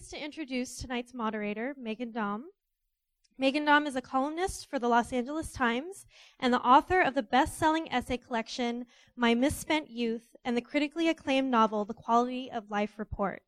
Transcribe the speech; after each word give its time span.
pleased 0.00 0.12
to 0.12 0.24
introduce 0.24 0.78
tonight's 0.78 1.12
moderator, 1.12 1.74
Meghan 1.78 2.10
Daum. 2.10 2.44
Meghan 3.38 3.66
Daum 3.66 3.86
is 3.86 3.96
a 3.96 4.00
columnist 4.00 4.70
for 4.70 4.78
the 4.78 4.88
Los 4.88 5.12
Angeles 5.12 5.52
Times 5.52 6.06
and 6.38 6.54
the 6.54 6.60
author 6.62 7.02
of 7.02 7.12
the 7.14 7.22
best 7.22 7.58
selling 7.58 7.92
essay 7.92 8.16
collection, 8.16 8.86
My 9.14 9.34
Misspent 9.34 9.90
Youth, 9.90 10.34
and 10.42 10.56
the 10.56 10.62
critically 10.62 11.08
acclaimed 11.10 11.50
novel, 11.50 11.84
The 11.84 11.92
Quality 11.92 12.50
of 12.50 12.70
Life 12.70 12.98
Report. 12.98 13.42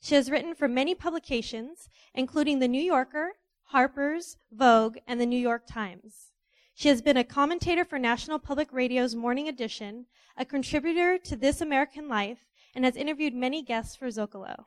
She 0.00 0.14
has 0.14 0.30
written 0.30 0.54
for 0.54 0.68
many 0.68 0.94
publications, 0.94 1.90
including 2.14 2.60
The 2.60 2.68
New 2.68 2.82
Yorker, 2.82 3.32
Harper's, 3.64 4.38
Vogue, 4.50 4.96
and 5.06 5.20
The 5.20 5.26
New 5.26 5.38
York 5.38 5.66
Times. 5.66 6.32
She 6.72 6.88
has 6.88 7.02
been 7.02 7.18
a 7.18 7.24
commentator 7.24 7.84
for 7.84 7.98
National 7.98 8.38
Public 8.38 8.72
Radio's 8.72 9.14
Morning 9.14 9.48
Edition, 9.48 10.06
a 10.34 10.46
contributor 10.46 11.18
to 11.18 11.36
This 11.36 11.60
American 11.60 12.08
Life, 12.08 12.46
and 12.74 12.86
has 12.86 12.96
interviewed 12.96 13.34
many 13.34 13.62
guests 13.62 13.94
for 13.96 14.06
Zocalo. 14.06 14.64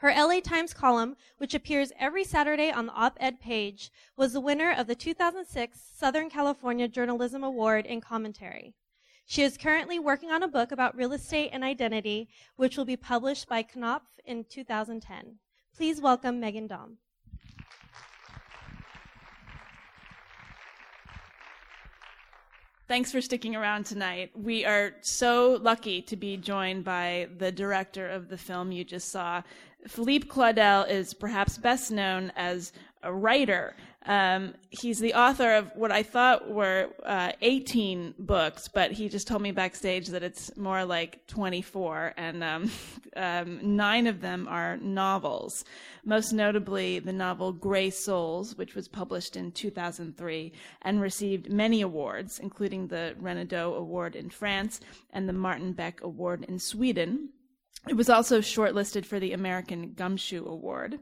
Her 0.00 0.12
LA 0.14 0.40
Times 0.40 0.74
column, 0.74 1.16
which 1.38 1.54
appears 1.54 1.90
every 1.98 2.22
Saturday 2.22 2.70
on 2.70 2.84
the 2.84 2.92
op 2.92 3.16
ed 3.18 3.40
page, 3.40 3.90
was 4.14 4.34
the 4.34 4.40
winner 4.40 4.70
of 4.70 4.86
the 4.86 4.94
2006 4.94 5.80
Southern 5.94 6.28
California 6.28 6.86
Journalism 6.86 7.42
Award 7.42 7.86
in 7.86 8.02
commentary. 8.02 8.74
She 9.24 9.42
is 9.42 9.56
currently 9.56 9.98
working 9.98 10.30
on 10.30 10.42
a 10.42 10.48
book 10.48 10.70
about 10.70 10.94
real 10.94 11.14
estate 11.14 11.48
and 11.50 11.64
identity, 11.64 12.28
which 12.56 12.76
will 12.76 12.84
be 12.84 12.96
published 12.96 13.48
by 13.48 13.62
Knopf 13.62 14.20
in 14.26 14.44
2010. 14.44 15.38
Please 15.74 16.00
welcome 16.00 16.42
Meghan 16.42 16.68
Daum. 16.68 16.98
Thanks 22.88 23.10
for 23.10 23.20
sticking 23.20 23.56
around 23.56 23.84
tonight. 23.84 24.30
We 24.32 24.64
are 24.64 24.92
so 25.00 25.58
lucky 25.60 26.02
to 26.02 26.14
be 26.14 26.36
joined 26.36 26.84
by 26.84 27.26
the 27.36 27.50
director 27.50 28.08
of 28.08 28.28
the 28.28 28.38
film 28.38 28.70
you 28.70 28.84
just 28.84 29.10
saw. 29.10 29.42
Philippe 29.88 30.28
Claudel 30.28 30.88
is 30.88 31.14
perhaps 31.14 31.58
best 31.58 31.90
known 31.90 32.32
as 32.36 32.72
a 33.02 33.12
writer. 33.12 33.76
Um, 34.06 34.54
he's 34.70 35.00
the 35.00 35.14
author 35.14 35.52
of 35.54 35.72
what 35.74 35.90
I 35.90 36.04
thought 36.04 36.48
were 36.48 36.90
uh, 37.04 37.32
18 37.40 38.14
books, 38.20 38.68
but 38.68 38.92
he 38.92 39.08
just 39.08 39.26
told 39.26 39.42
me 39.42 39.50
backstage 39.50 40.08
that 40.08 40.22
it's 40.22 40.56
more 40.56 40.84
like 40.84 41.26
24, 41.26 42.14
and 42.16 42.44
um, 42.44 42.70
um, 43.16 43.76
nine 43.76 44.06
of 44.06 44.20
them 44.20 44.46
are 44.48 44.76
novels. 44.76 45.64
Most 46.04 46.32
notably, 46.32 47.00
the 47.00 47.12
novel 47.12 47.52
Gray 47.52 47.90
Souls, 47.90 48.56
which 48.56 48.76
was 48.76 48.86
published 48.86 49.34
in 49.34 49.50
2003 49.50 50.52
and 50.82 51.00
received 51.00 51.52
many 51.52 51.80
awards, 51.80 52.38
including 52.38 52.86
the 52.86 53.16
Renaudot 53.20 53.76
Award 53.76 54.14
in 54.14 54.30
France 54.30 54.80
and 55.12 55.28
the 55.28 55.32
Martin 55.32 55.72
Beck 55.72 56.00
Award 56.02 56.44
in 56.48 56.60
Sweden. 56.60 57.30
It 57.88 57.96
was 57.96 58.10
also 58.10 58.40
shortlisted 58.40 59.04
for 59.06 59.20
the 59.20 59.32
American 59.32 59.92
Gumshoe 59.92 60.44
Award. 60.44 60.98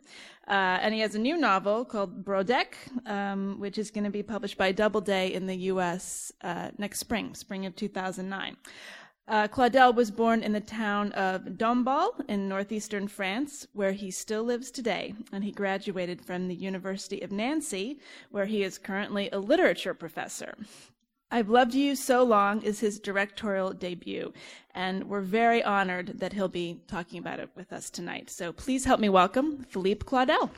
Uh, 0.47 0.79
and 0.83 0.93
he 0.93 1.01
has 1.01 1.15
a 1.15 1.19
new 1.19 1.39
novel 1.39 1.87
called 1.87 2.25
Brodeck, 2.25 2.75
um, 3.07 3.59
which 3.59 3.79
is 3.79 3.91
going 3.91 4.05
to 4.05 4.11
be 4.11 4.23
published 4.23 4.59
by 4.59 4.71
Doubleday 4.71 5.33
in 5.33 5.47
the 5.47 5.57
U.S. 5.73 6.31
Uh, 6.43 6.71
next 6.77 7.01
spring, 7.01 7.35
spring 7.35 7.65
of 7.65 7.75
2009. 7.75 8.57
Uh, 9.27 9.49
Claudel 9.49 9.95
was 9.95 10.11
born 10.11 10.43
in 10.43 10.53
the 10.53 10.61
town 10.61 11.11
of 11.13 11.57
Dombasle 11.57 12.21
in 12.29 12.47
northeastern 12.47 13.09
France, 13.09 13.67
where 13.73 13.93
he 13.93 14.11
still 14.11 14.45
lives 14.45 14.71
today, 14.71 15.15
and 15.33 15.43
he 15.43 15.51
graduated 15.51 16.21
from 16.21 16.47
the 16.47 16.55
University 16.55 17.23
of 17.23 17.33
Nancy, 17.33 17.99
where 18.31 18.45
he 18.45 18.63
is 18.63 18.77
currently 18.77 19.31
a 19.31 19.39
literature 19.39 19.95
professor. 19.95 20.55
I've 21.35 21.51
Loved 21.51 21.75
You 21.75 21.97
So 21.97 22.23
Long 22.23 22.63
is 22.63 22.79
his 22.79 23.01
directorial 23.01 23.73
debut, 23.73 24.33
and 24.73 25.03
we're 25.03 25.21
very 25.21 25.65
honored 25.65 26.21
that 26.21 26.33
he'll 26.33 26.47
be 26.47 26.79
talking 26.87 27.19
about 27.19 27.41
it 27.41 27.51
with 27.57 27.73
us 27.73 27.91
tonight. 27.91 28.31
So 28.31 28.53
please 28.53 28.85
help 28.85 29.01
me 29.01 29.09
welcome 29.09 29.67
Philippe 29.69 30.05
Claudel. 30.05 30.49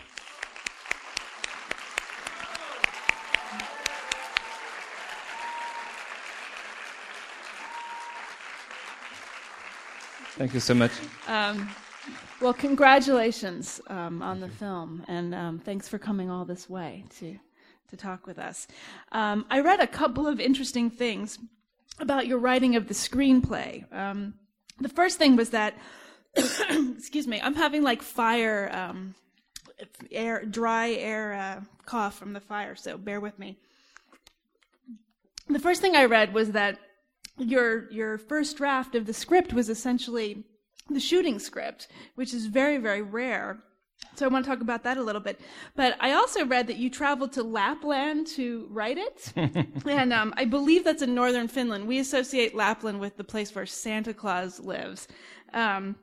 Thank 10.37 10.53
you 10.53 10.61
so 10.61 10.75
much. 10.75 10.93
Um, 11.27 11.71
well, 12.43 12.53
congratulations 12.53 13.81
um, 13.87 14.21
on 14.21 14.41
the 14.41 14.51
film, 14.51 15.07
and 15.09 15.35
um, 15.35 15.59
thanks 15.59 15.89
for 15.89 15.99
coming 15.99 16.29
all 16.29 16.45
this 16.45 16.69
way 16.69 17.07
to 17.19 17.39
to 17.89 17.97
talk 17.97 18.27
with 18.27 18.39
us. 18.39 18.67
Um, 19.13 19.47
I 19.51 19.61
read 19.61 19.81
a 19.81 19.87
couple 19.87 20.27
of 20.27 20.41
interesting 20.41 20.91
things 20.91 21.39
about 21.99 22.27
your 22.27 22.39
writing 22.39 22.77
of 22.77 22.89
the 22.89 22.95
screenplay. 22.95 23.91
Um, 23.93 24.35
the 24.81 24.89
first 24.89 25.19
thing 25.19 25.37
was 25.37 25.51
that, 25.51 25.75
excuse 26.37 27.27
me, 27.27 27.41
I'm 27.41 27.55
having 27.55 27.83
like 27.83 28.03
fire, 28.03 28.71
um, 28.73 29.15
air, 30.11 30.45
dry 30.45 30.91
air 30.91 31.35
uh, 31.35 31.61
cough 31.85 32.19
from 32.19 32.33
the 32.33 32.41
fire, 32.41 32.75
so 32.75 32.99
bear 32.99 33.21
with 33.21 33.39
me. 33.39 33.57
The 35.49 35.59
first 35.59 35.81
thing 35.81 35.95
I 35.95 36.07
read 36.07 36.35
was 36.35 36.53
that 36.53 36.79
your 37.39 37.91
your 37.93 38.19
first 38.19 38.57
draft 38.57 38.95
of 38.95 39.07
the 39.07 39.13
script 39.13 39.53
was 39.53 39.69
essentially 39.69 40.45
the 40.91 41.01
shooting 41.01 41.39
script, 41.39 41.89
which 42.15 42.35
is 42.35 42.47
very 42.47 42.79
very 42.79 43.03
rare. 43.03 43.59
So 44.15 44.25
I 44.25 44.29
want 44.29 44.45
to 44.45 44.51
talk 44.51 44.61
about 44.61 44.83
that 44.85 44.97
a 44.97 45.03
little 45.03 45.21
bit. 45.21 45.41
But 45.75 45.97
I 46.01 46.13
also 46.13 46.47
read 46.47 46.67
that 46.69 46.77
you 46.77 46.89
traveled 46.89 47.33
to 47.33 47.43
Lapland 47.43 48.27
to 48.29 48.67
write 48.71 48.99
it. 48.99 49.33
and 49.87 50.13
um, 50.13 50.33
I 50.37 50.45
believe 50.45 50.85
that's 50.85 51.03
in 51.03 51.15
northern 51.15 51.49
Finland. 51.49 51.87
We 51.87 51.99
associate 51.99 52.55
Lapland 52.55 53.01
with 53.01 53.17
the 53.17 53.25
place 53.25 53.55
where 53.55 53.67
Santa 53.67 54.15
Claus 54.15 54.61
lives. 54.61 55.09
Um, 55.53 55.97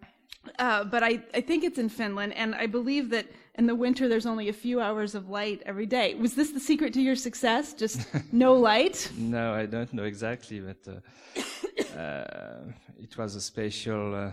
uh, 0.59 0.83
but 0.83 1.03
I, 1.03 1.21
I 1.33 1.41
think 1.41 1.63
it's 1.63 1.79
in 1.79 1.89
Finland. 1.89 2.33
And 2.33 2.53
I 2.55 2.67
believe 2.67 3.09
that 3.11 3.27
in 3.55 3.65
the 3.67 3.75
winter 3.75 4.07
there's 4.07 4.25
only 4.25 4.49
a 4.49 4.53
few 4.53 4.79
hours 4.81 5.15
of 5.15 5.29
light 5.29 5.61
every 5.65 5.85
day. 5.85 6.15
Was 6.15 6.33
this 6.33 6.51
the 6.51 6.59
secret 6.59 6.93
to 6.93 7.01
your 7.01 7.15
success? 7.15 7.73
Just 7.73 8.07
no 8.31 8.53
light? 8.53 9.09
no, 9.17 9.53
I 9.53 9.65
don't 9.65 9.93
know 9.93 10.03
exactly. 10.03 10.59
But 10.59 10.87
uh, 10.87 11.97
uh, 11.99 12.61
it 12.99 13.17
was 13.17 13.35
a 13.35 13.41
special 13.41 14.15
uh, 14.15 14.31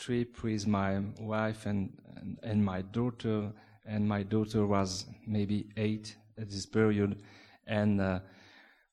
trip 0.00 0.42
with 0.42 0.66
my 0.66 0.98
wife 1.20 1.66
and, 1.66 1.92
and, 2.16 2.38
and 2.42 2.64
my 2.64 2.80
daughter, 2.80 3.52
and 3.86 4.08
my 4.08 4.22
daughter 4.22 4.66
was 4.66 5.06
maybe 5.26 5.66
eight 5.76 6.16
at 6.38 6.50
this 6.50 6.66
period, 6.66 7.22
and 7.66 8.00
uh, 8.00 8.18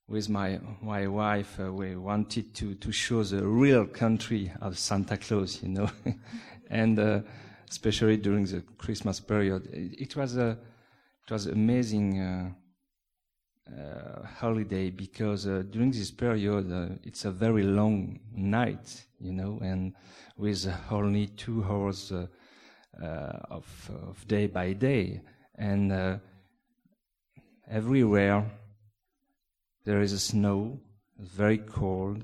with 0.07 0.29
my 0.29 0.59
my 0.81 1.07
wife, 1.07 1.59
uh, 1.59 1.71
we 1.71 1.95
wanted 1.95 2.53
to 2.55 2.75
to 2.75 2.91
show 2.91 3.23
the 3.23 3.45
real 3.47 3.85
country 3.85 4.51
of 4.61 4.77
Santa 4.77 5.17
Claus, 5.17 5.63
you 5.63 5.69
know, 5.69 5.89
and 6.69 6.99
uh, 6.99 7.21
especially 7.69 8.17
during 8.17 8.45
the 8.45 8.61
Christmas 8.77 9.19
period, 9.19 9.65
it, 9.73 10.01
it 10.01 10.15
was 10.15 10.37
a 10.37 10.57
it 11.25 11.31
was 11.31 11.47
amazing. 11.47 12.55
Uh, 13.67 13.77
uh, 13.77 14.25
holiday 14.39 14.89
because 14.89 15.47
uh, 15.47 15.63
during 15.69 15.91
this 15.91 16.11
period 16.11 16.71
uh, 16.71 16.87
it's 17.03 17.25
a 17.25 17.31
very 17.31 17.63
long 17.63 18.19
night, 18.33 19.05
you 19.19 19.33
know, 19.33 19.59
and 19.61 19.93
with 20.37 20.71
only 20.91 21.27
two 21.27 21.63
hours 21.63 22.11
uh, 22.11 22.27
uh, 23.01 23.39
of, 23.49 23.91
of, 24.07 24.27
day 24.27 24.47
by 24.47 24.73
day, 24.73 25.21
and 25.55 25.91
uh, 25.91 26.17
everywhere 27.69 28.49
there 29.85 30.01
is 30.01 30.23
snow, 30.23 30.79
very 31.19 31.57
cold, 31.57 32.23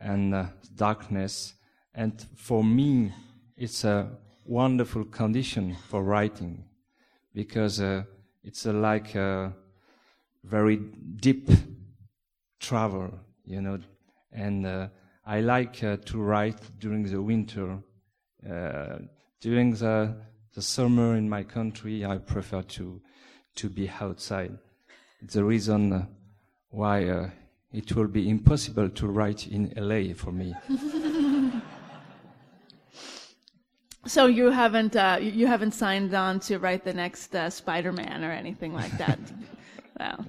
and 0.00 0.48
darkness, 0.76 1.54
and 1.94 2.26
for 2.36 2.64
me 2.64 3.12
it's 3.56 3.84
a 3.84 4.08
wonderful 4.44 5.04
condition 5.04 5.76
for 5.88 6.02
writing 6.02 6.64
because 7.34 7.80
it's 8.42 8.64
like 8.66 9.14
a 9.14 9.52
very 10.44 10.76
deep 10.76 11.50
travel, 12.60 13.12
you 13.44 13.60
know, 13.60 13.78
and 14.32 14.66
uh, 14.66 14.88
I 15.26 15.40
like 15.40 15.84
uh, 15.84 15.98
to 16.06 16.18
write 16.20 16.60
during 16.78 17.04
the 17.04 17.20
winter. 17.20 17.78
Uh, 18.48 18.98
during 19.40 19.74
the, 19.74 20.16
the 20.54 20.62
summer 20.62 21.16
in 21.16 21.28
my 21.28 21.42
country, 21.42 22.04
I 22.04 22.18
prefer 22.18 22.62
to 22.62 23.00
to 23.56 23.68
be 23.68 23.90
outside. 24.00 24.56
The 25.20 25.44
reason 25.44 25.92
uh, 25.92 26.06
why 26.70 27.08
uh, 27.08 27.30
it 27.72 27.94
will 27.96 28.06
be 28.06 28.30
impossible 28.30 28.88
to 28.88 29.06
write 29.08 29.48
in 29.48 29.72
LA 29.76 30.14
for 30.14 30.30
me. 30.30 30.54
so 34.06 34.26
you 34.26 34.50
haven't 34.50 34.94
uh, 34.96 35.18
you 35.20 35.46
haven't 35.46 35.72
signed 35.72 36.14
on 36.14 36.40
to 36.40 36.58
write 36.58 36.84
the 36.84 36.94
next 36.94 37.34
Spider-Man 37.50 38.24
or 38.24 38.30
anything 38.30 38.72
like 38.72 38.96
that. 38.98 39.18
well, 39.98 40.24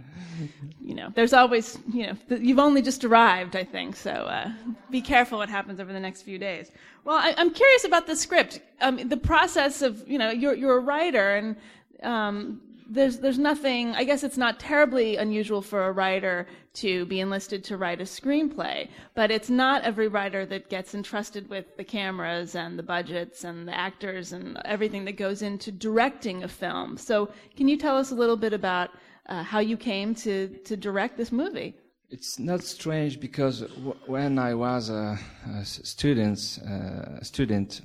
you 0.81 0.95
know, 0.95 1.11
there's 1.13 1.33
always, 1.33 1.77
you 1.91 2.07
know, 2.07 2.13
you've 2.29 2.59
only 2.59 2.81
just 2.81 3.03
arrived, 3.03 3.55
I 3.55 3.63
think, 3.63 3.95
so 3.95 4.11
uh, 4.11 4.51
be 4.89 5.01
careful 5.01 5.37
what 5.37 5.49
happens 5.49 5.79
over 5.79 5.93
the 5.93 5.99
next 5.99 6.23
few 6.23 6.37
days. 6.37 6.71
Well, 7.03 7.17
I, 7.17 7.33
am 7.37 7.51
curious 7.51 7.83
about 7.83 8.07
the 8.07 8.15
script. 8.15 8.61
Um, 8.81 9.07
the 9.07 9.17
process 9.17 9.81
of, 9.81 10.07
you 10.07 10.17
know, 10.17 10.31
you're, 10.31 10.55
you're 10.55 10.77
a 10.77 10.81
writer, 10.81 11.35
and 11.35 11.55
um, 12.03 12.61
there's 12.89 13.19
there's 13.19 13.37
nothing. 13.37 13.95
I 13.95 14.03
guess 14.03 14.23
it's 14.23 14.37
not 14.37 14.59
terribly 14.59 15.17
unusual 15.17 15.61
for 15.61 15.87
a 15.87 15.91
writer 15.91 16.47
to 16.73 17.05
be 17.05 17.19
enlisted 17.19 17.63
to 17.65 17.77
write 17.77 18.01
a 18.01 18.05
screenplay, 18.05 18.89
but 19.13 19.29
it's 19.31 19.49
not 19.49 19.83
every 19.83 20.07
writer 20.07 20.45
that 20.47 20.69
gets 20.69 20.95
entrusted 20.95 21.49
with 21.49 21.77
the 21.77 21.83
cameras 21.83 22.55
and 22.55 22.79
the 22.79 22.83
budgets 22.83 23.43
and 23.43 23.67
the 23.67 23.77
actors 23.77 24.33
and 24.33 24.59
everything 24.65 25.05
that 25.05 25.17
goes 25.17 25.41
into 25.41 25.71
directing 25.71 26.43
a 26.43 26.47
film. 26.47 26.97
So, 26.97 27.29
can 27.55 27.67
you 27.67 27.77
tell 27.77 27.97
us 27.97 28.11
a 28.11 28.15
little 28.15 28.37
bit 28.37 28.53
about 28.53 28.89
uh, 29.29 29.43
how 29.43 29.59
you 29.59 29.77
came 29.77 30.13
to 30.15 30.47
to 30.65 30.75
direct 30.75 31.17
this 31.17 31.31
movie? 31.31 31.75
It's 32.09 32.39
not 32.39 32.63
strange 32.63 33.19
because 33.19 33.61
w- 33.61 33.95
when 34.07 34.39
I 34.39 34.55
was 34.55 34.89
a, 34.89 35.17
a 35.55 35.63
student, 35.63 36.59
uh, 36.67 37.21
student 37.21 37.81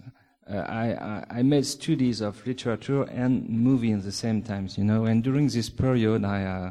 uh, 0.50 0.56
I, 0.56 1.38
I, 1.38 1.43
made 1.43 1.67
studies 1.67 2.23
of 2.23 2.46
literature 2.46 3.02
and 3.02 3.49
movie 3.49 3.93
at 3.93 4.02
the 4.02 4.12
same 4.12 4.43
time, 4.43 4.69
you 4.76 4.85
know. 4.85 5.05
And 5.05 5.23
during 5.23 5.49
this 5.49 5.69
period, 5.69 6.25
I 6.25 6.44
uh, 6.44 6.70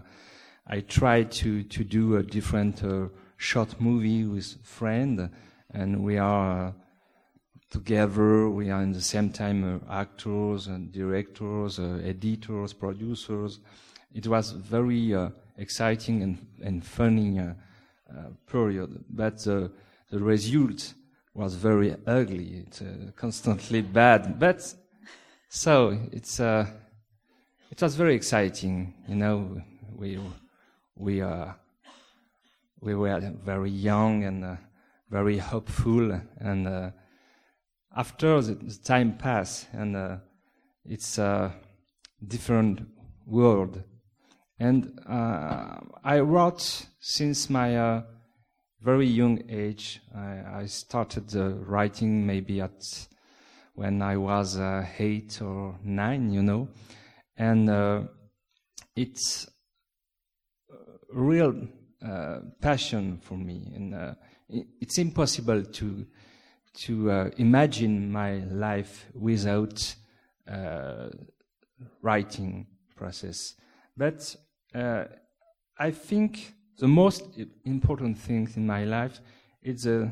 I 0.67 0.79
tried 0.81 1.31
to 1.43 1.63
to 1.63 1.83
do 1.83 2.17
a 2.17 2.23
different 2.23 2.83
uh, 2.83 3.09
short 3.37 3.79
movie 3.79 4.25
with 4.25 4.57
friend, 4.63 5.29
and 5.71 6.03
we 6.03 6.17
are 6.17 6.67
uh, 6.67 6.71
together. 7.69 8.49
We 8.49 8.71
are 8.71 8.81
in 8.81 8.93
the 8.93 9.01
same 9.01 9.29
time 9.31 9.63
uh, 9.63 9.93
actors 9.93 10.67
and 10.67 10.91
directors, 10.91 11.79
uh, 11.79 12.01
editors, 12.03 12.73
producers. 12.73 13.59
It 14.13 14.27
was 14.27 14.51
very 14.51 15.13
exciting 15.57 16.23
and 16.23 16.37
and 16.61 16.83
funny 16.83 17.39
period, 18.47 19.03
but 19.09 19.37
the 19.39 19.71
result 20.11 20.93
was 21.33 21.55
very 21.55 21.95
ugly. 22.05 22.63
It's 22.67 22.81
uh, 22.81 23.11
constantly 23.15 23.81
bad. 23.81 24.39
But 24.39 24.73
so 25.49 25.97
it's 26.11 26.39
uh, 26.39 26.67
it 27.71 27.81
was 27.81 27.95
very 27.95 28.15
exciting. 28.15 28.93
You 29.07 29.15
know, 29.15 29.61
we 29.95 30.19
we 30.95 31.21
uh, 31.21 31.53
we 32.79 32.93
were 32.95 33.19
very 33.43 33.71
young 33.71 34.23
and 34.23 34.45
uh, 34.45 34.55
very 35.09 35.37
hopeful. 35.37 36.19
And 36.37 36.67
uh, 36.67 36.91
after 37.95 38.41
the, 38.41 38.53
the, 38.55 38.77
time 38.83 39.17
passed, 39.17 39.67
and 39.73 39.95
uh, 39.95 40.17
it's 40.85 41.17
a 41.17 41.53
different 42.27 42.87
world. 43.25 43.81
And 44.59 44.99
uh, 45.07 45.79
I 46.03 46.19
wrote 46.19 46.85
since 46.99 47.49
my 47.49 48.03
very 48.83 49.07
young 49.07 49.41
age. 49.49 50.01
I, 50.13 50.61
I 50.61 50.65
started 50.65 51.35
uh, 51.35 51.53
writing 51.65 52.27
maybe 52.27 52.59
at 52.59 52.81
when 53.75 54.01
I 54.01 54.17
was 54.17 54.57
uh, 54.57 54.85
eight 54.99 55.41
or 55.41 55.79
nine, 55.83 56.31
you 56.31 56.43
know, 56.43 56.67
and 57.37 57.69
uh, 57.69 58.01
it's 58.95 59.47
real 61.11 61.67
uh, 62.05 62.39
passion 62.61 63.19
for 63.21 63.35
me, 63.35 63.71
and 63.73 63.95
uh, 63.95 64.13
it's 64.49 64.97
impossible 64.97 65.63
to 65.63 66.05
to 66.85 67.09
uh, 67.09 67.29
imagine 67.37 68.11
my 68.11 68.39
life 68.45 69.05
without 69.15 69.95
writing 72.01 72.67
process. 72.95 73.55
But 73.95 74.35
I 75.79 75.91
think 75.91 76.53
the 76.77 76.87
most 76.87 77.23
important 77.65 78.17
thing 78.17 78.49
in 78.55 78.65
my 78.65 78.83
life 78.83 79.19
is 79.61 79.83
the 79.83 80.11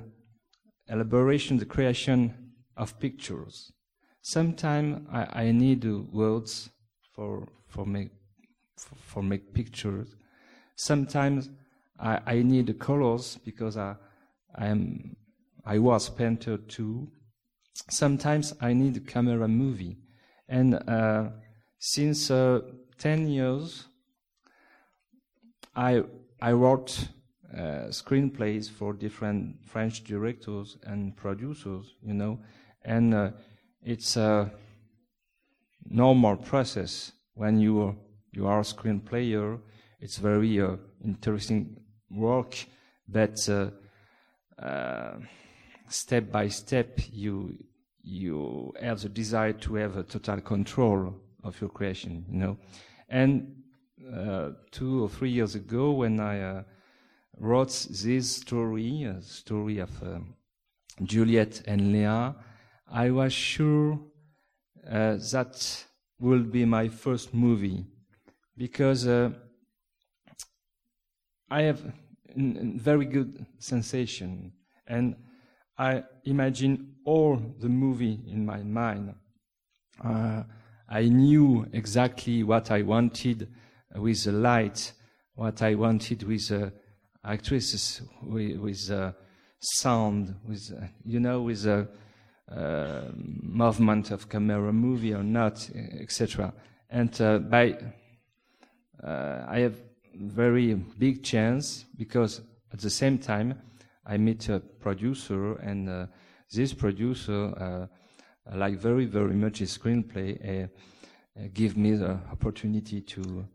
elaboration, 0.88 1.58
the 1.58 1.66
creation 1.66 2.54
of 2.78 3.00
pictures. 3.00 3.72
Sometimes 4.22 5.08
I, 5.12 5.44
I 5.44 5.52
need 5.52 5.84
words 6.12 6.70
for 7.16 7.48
for 7.68 7.86
make 7.86 8.12
for, 8.78 8.96
for 8.96 9.24
make 9.24 9.54
pictures. 9.54 10.16
Sometimes 10.76 11.50
I, 12.00 12.20
I 12.26 12.42
need 12.44 12.78
colors 12.80 13.40
because 13.44 13.78
I 13.78 13.96
I 14.56 14.68
am 14.68 15.16
I 15.66 15.80
was 15.80 16.10
painter 16.10 16.58
too. 16.58 17.12
Sometimes 17.90 18.54
I 18.62 18.74
need 18.74 18.98
a 18.98 19.00
camera 19.00 19.48
movie, 19.48 19.98
and 20.48 20.76
uh, 20.88 21.30
since 21.80 22.30
uh, 22.30 22.62
ten 23.02 23.28
years 23.28 23.88
I 25.76 26.04
I 26.40 26.52
wrote 26.52 27.08
uh, 27.52 27.90
screenplays 27.90 28.70
for 28.70 28.94
different 28.94 29.66
French 29.66 30.04
directors 30.04 30.78
and 30.84 31.16
producers, 31.16 31.96
you 32.04 32.14
know, 32.14 32.40
and 32.84 33.14
uh, 33.14 33.32
it's 33.82 34.18
a 34.18 34.52
normal 35.90 36.38
process 36.38 37.12
when 37.34 37.60
you 37.60 37.82
are, 37.82 37.96
you 38.32 38.48
are 38.48 38.60
a 38.60 38.64
screenplayer. 38.64 39.60
It's 40.00 40.18
very 40.18 40.62
uh, 40.62 40.76
interesting 41.04 41.78
work, 42.10 42.56
but 43.08 43.38
uh, 43.50 43.72
uh, 44.62 45.18
step 45.88 46.32
by 46.32 46.50
step 46.50 47.00
you 47.12 47.58
you 48.04 48.74
have 48.82 49.02
the 49.02 49.10
desire 49.10 49.54
to 49.54 49.76
have 49.76 49.98
a 49.98 50.04
total 50.04 50.42
control 50.42 51.16
of 51.44 51.60
your 51.62 51.70
creation, 51.70 52.26
you 52.30 52.38
know, 52.40 52.58
and 53.12 53.56
uh, 54.12 54.52
two 54.72 55.04
or 55.04 55.10
three 55.10 55.30
years 55.30 55.54
ago 55.54 55.92
when 55.92 56.20
I 56.20 56.42
uh, 56.42 56.64
wrote 57.38 57.88
this 57.92 58.38
story, 58.38 59.04
a 59.04 59.22
story 59.22 59.80
of 59.80 59.92
um, 60.02 60.36
Juliet 61.04 61.62
and 61.68 61.92
Leah, 61.92 62.36
I 62.90 63.12
was 63.12 63.34
sure 63.34 64.00
uh, 64.90 65.18
that 65.32 65.86
will 66.20 66.44
be 66.44 66.66
my 66.66 66.88
first 66.88 67.34
movie 67.34 67.86
because 68.58 69.06
uh, 69.06 69.32
I 71.50 71.64
have 71.64 71.84
a 71.84 71.94
very 72.78 73.06
good 73.06 73.46
sensation 73.60 74.54
and 74.88 75.16
I 75.78 76.04
imagine 76.24 76.96
all 77.04 77.38
the 77.60 77.70
movie 77.70 78.20
in 78.28 78.46
my 78.46 78.64
mind. 78.64 79.16
I 80.94 81.08
knew 81.08 81.66
exactly 81.72 82.44
what 82.44 82.70
I 82.70 82.82
wanted 82.82 83.48
with 83.96 84.26
the 84.26 84.34
light, 84.34 84.92
what 85.36 85.62
I 85.62 85.76
wanted 85.76 86.24
with 86.24 86.52
uh, 86.52 86.70
actresses, 87.24 88.02
with, 88.22 88.58
with 88.58 88.92
uh, 88.92 89.14
sound, 89.62 90.36
with 90.46 90.70
uh, 90.78 90.88
you 91.06 91.22
know, 91.22 91.44
with 91.44 91.66
uh, 91.66 91.86
movement 93.16 94.12
of 94.12 94.28
camera 94.28 94.74
movie 94.74 95.14
or 95.14 95.24
not, 95.24 95.70
etc. 95.74 96.54
And 96.90 97.18
by 97.50 97.78
I 99.02 99.60
have 99.60 99.78
very 100.14 100.74
big 100.74 101.24
chance 101.24 101.86
because 101.98 102.42
at 102.74 102.80
the 102.80 102.90
same 102.90 103.18
time 103.18 103.58
I 104.06 104.18
meet 104.18 104.50
a 104.50 104.60
producer 104.60 105.54
and 105.56 106.10
this 106.52 106.74
producer 106.74 107.88
like 108.54 108.78
very 108.78 109.06
very 109.06 109.36
much 109.36 109.60
his 109.60 109.78
screenplay 109.78 110.70
give 111.54 111.78
me 111.78 111.96
the 111.96 112.20
opportunity 112.32 113.02
to 113.02 113.46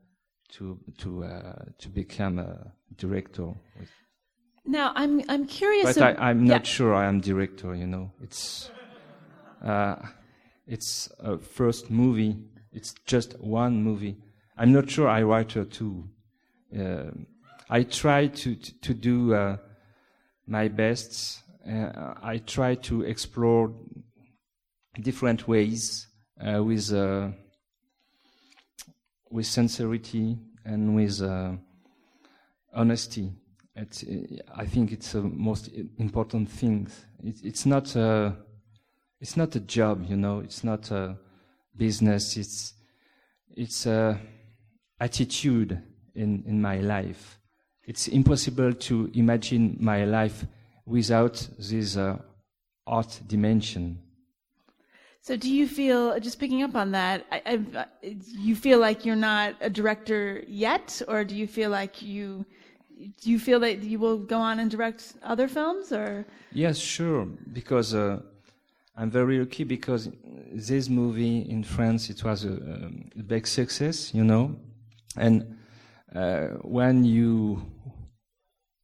to 0.49 0.79
to 0.99 1.25
uh, 1.25 1.65
to 1.79 1.89
become 1.89 2.39
a 2.39 2.73
director. 2.97 3.53
Now 4.65 4.93
I'm 4.95 5.23
I'm 5.29 5.47
curious. 5.47 5.95
But 5.95 6.17
of, 6.17 6.23
I, 6.23 6.31
am 6.31 6.45
yeah. 6.45 6.55
not 6.55 6.67
sure 6.67 6.95
I 6.95 7.07
am 7.07 7.21
director. 7.21 7.75
You 7.75 7.87
know, 7.87 8.13
it's 8.23 8.71
uh, 9.65 9.97
it's 10.67 11.09
a 11.19 11.39
first 11.39 11.91
movie. 11.91 12.37
It's 12.73 12.95
just 13.07 13.39
one 13.41 13.83
movie. 13.83 14.17
I'm 14.59 14.73
not 14.73 14.91
sure 14.91 15.09
I 15.09 15.23
write 15.23 15.57
it 15.57 15.71
too. 15.73 16.09
Uh, 16.77 17.11
I 17.71 17.83
try 17.83 18.29
to 18.29 18.55
to, 18.55 18.81
to 18.81 18.95
do 18.95 19.35
uh, 19.35 19.57
my 20.47 20.69
best. 20.69 21.43
Uh, 21.69 22.15
I 22.23 22.39
try 22.39 22.77
to 22.77 23.03
explore 23.03 23.75
different 25.03 25.47
ways 25.47 26.09
uh, 26.41 26.63
with 26.63 26.93
with 29.31 29.47
sincerity 29.47 30.39
and 30.65 30.95
with 30.95 31.21
uh, 31.23 31.53
honesty. 32.75 33.33
It's, 33.75 34.05
I 34.55 34.65
think 34.65 34.93
it's 34.93 35.13
the 35.13 35.23
most 35.23 35.71
important 35.99 36.49
thing. 36.49 36.89
It, 37.23 37.37
it's 37.45 37.67
not 37.67 37.95
a, 37.97 38.35
it's 39.21 39.37
not 39.37 39.55
a 39.55 39.61
job, 39.61 40.07
you 40.09 40.17
know. 40.17 40.41
It's 40.41 40.65
not 40.65 40.91
a 40.91 41.19
business. 41.77 42.37
It's, 42.37 42.75
it's 43.55 43.87
a 43.87 44.19
attitude 44.99 45.83
in, 46.15 46.43
in 46.47 46.61
my 46.61 46.79
life. 46.79 47.39
It's 47.85 48.09
impossible 48.09 48.73
to 48.73 49.11
imagine 49.15 49.77
my 49.81 50.05
life 50.05 50.47
without 50.87 51.47
this 51.59 51.97
uh, 51.97 52.17
art 52.87 53.21
dimension. 53.27 53.99
So, 55.27 55.37
do 55.37 55.53
you 55.53 55.67
feel, 55.67 56.21
just 56.21 56.39
picking 56.39 56.63
up 56.63 56.77
on 56.77 56.93
that, 56.93 57.27
I, 57.33 57.59
I, 57.75 57.87
you 58.01 58.55
feel 58.55 58.79
like 58.79 59.05
you're 59.05 59.17
not 59.17 59.57
a 59.61 59.69
director 59.69 60.45
yet, 60.47 61.03
or 61.09 61.25
do 61.25 61.35
you 61.35 61.49
feel 61.49 61.69
like 61.69 62.01
you, 62.01 62.47
do 62.97 63.33
you 63.33 63.41
feel 63.41 63.59
that 63.59 63.83
you 63.83 63.99
will 63.99 64.19
go 64.19 64.39
on 64.39 64.61
and 64.61 64.71
direct 64.71 65.15
other 65.25 65.49
films, 65.49 65.91
or? 65.91 66.25
Yes, 66.53 66.79
sure, 66.79 67.25
because 67.53 67.93
uh, 67.93 68.21
I'm 68.97 69.11
very 69.11 69.41
lucky 69.41 69.65
because 69.65 70.09
this 70.53 70.89
movie 70.89 71.41
in 71.41 71.65
France 71.65 72.09
it 72.09 72.23
was 72.23 72.45
a, 72.45 72.53
a 73.19 73.23
big 73.25 73.49
success, 73.49 74.15
you 74.15 74.23
know, 74.23 74.55
and 75.17 75.59
uh, 76.15 76.51
when 76.63 77.03
you 77.03 77.67